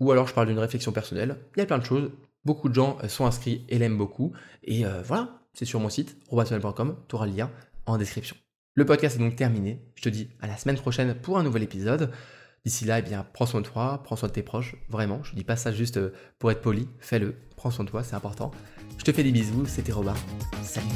ou 0.00 0.10
alors 0.10 0.26
je 0.26 0.34
parle 0.34 0.48
d'une 0.48 0.58
réflexion 0.58 0.92
personnelle. 0.92 1.36
Il 1.56 1.60
y 1.60 1.62
a 1.62 1.66
plein 1.66 1.78
de 1.78 1.84
choses. 1.84 2.10
Beaucoup 2.44 2.68
de 2.68 2.74
gens 2.74 2.98
euh, 3.02 3.08
sont 3.08 3.26
inscrits 3.26 3.64
et 3.68 3.78
l'aiment 3.78 3.98
beaucoup. 3.98 4.32
Et 4.62 4.84
euh, 4.84 5.02
voilà, 5.02 5.40
c'est 5.52 5.64
sur 5.64 5.80
mon 5.80 5.88
site, 5.88 6.16
robationnel.com, 6.28 6.96
tu 7.08 7.14
auras 7.14 7.26
le 7.26 7.32
lien 7.32 7.50
en 7.86 7.96
description. 7.98 8.36
Le 8.74 8.84
podcast 8.84 9.16
est 9.16 9.20
donc 9.20 9.36
terminé. 9.36 9.80
Je 9.94 10.02
te 10.02 10.08
dis 10.08 10.28
à 10.40 10.46
la 10.46 10.56
semaine 10.56 10.76
prochaine 10.76 11.14
pour 11.14 11.38
un 11.38 11.42
nouvel 11.42 11.62
épisode. 11.62 12.10
D'ici 12.64 12.86
là, 12.86 12.98
eh 12.98 13.02
bien, 13.02 13.26
prends 13.34 13.46
soin 13.46 13.60
de 13.60 13.66
toi, 13.66 14.00
prends 14.04 14.16
soin 14.16 14.28
de 14.28 14.32
tes 14.32 14.42
proches, 14.42 14.74
vraiment. 14.88 15.22
Je 15.22 15.32
ne 15.32 15.36
dis 15.36 15.44
pas 15.44 15.56
ça 15.56 15.70
juste 15.70 15.98
euh, 15.98 16.14
pour 16.38 16.50
être 16.50 16.62
poli, 16.62 16.88
fais-le, 16.98 17.34
prends 17.56 17.70
soin 17.70 17.84
de 17.84 17.90
toi, 17.90 18.02
c'est 18.02 18.14
important. 18.14 18.50
Je 18.96 19.04
te 19.04 19.12
fais 19.12 19.22
des 19.22 19.32
bisous, 19.32 19.66
c'était 19.66 19.92
Robin. 19.92 20.14
Salut 20.62 20.86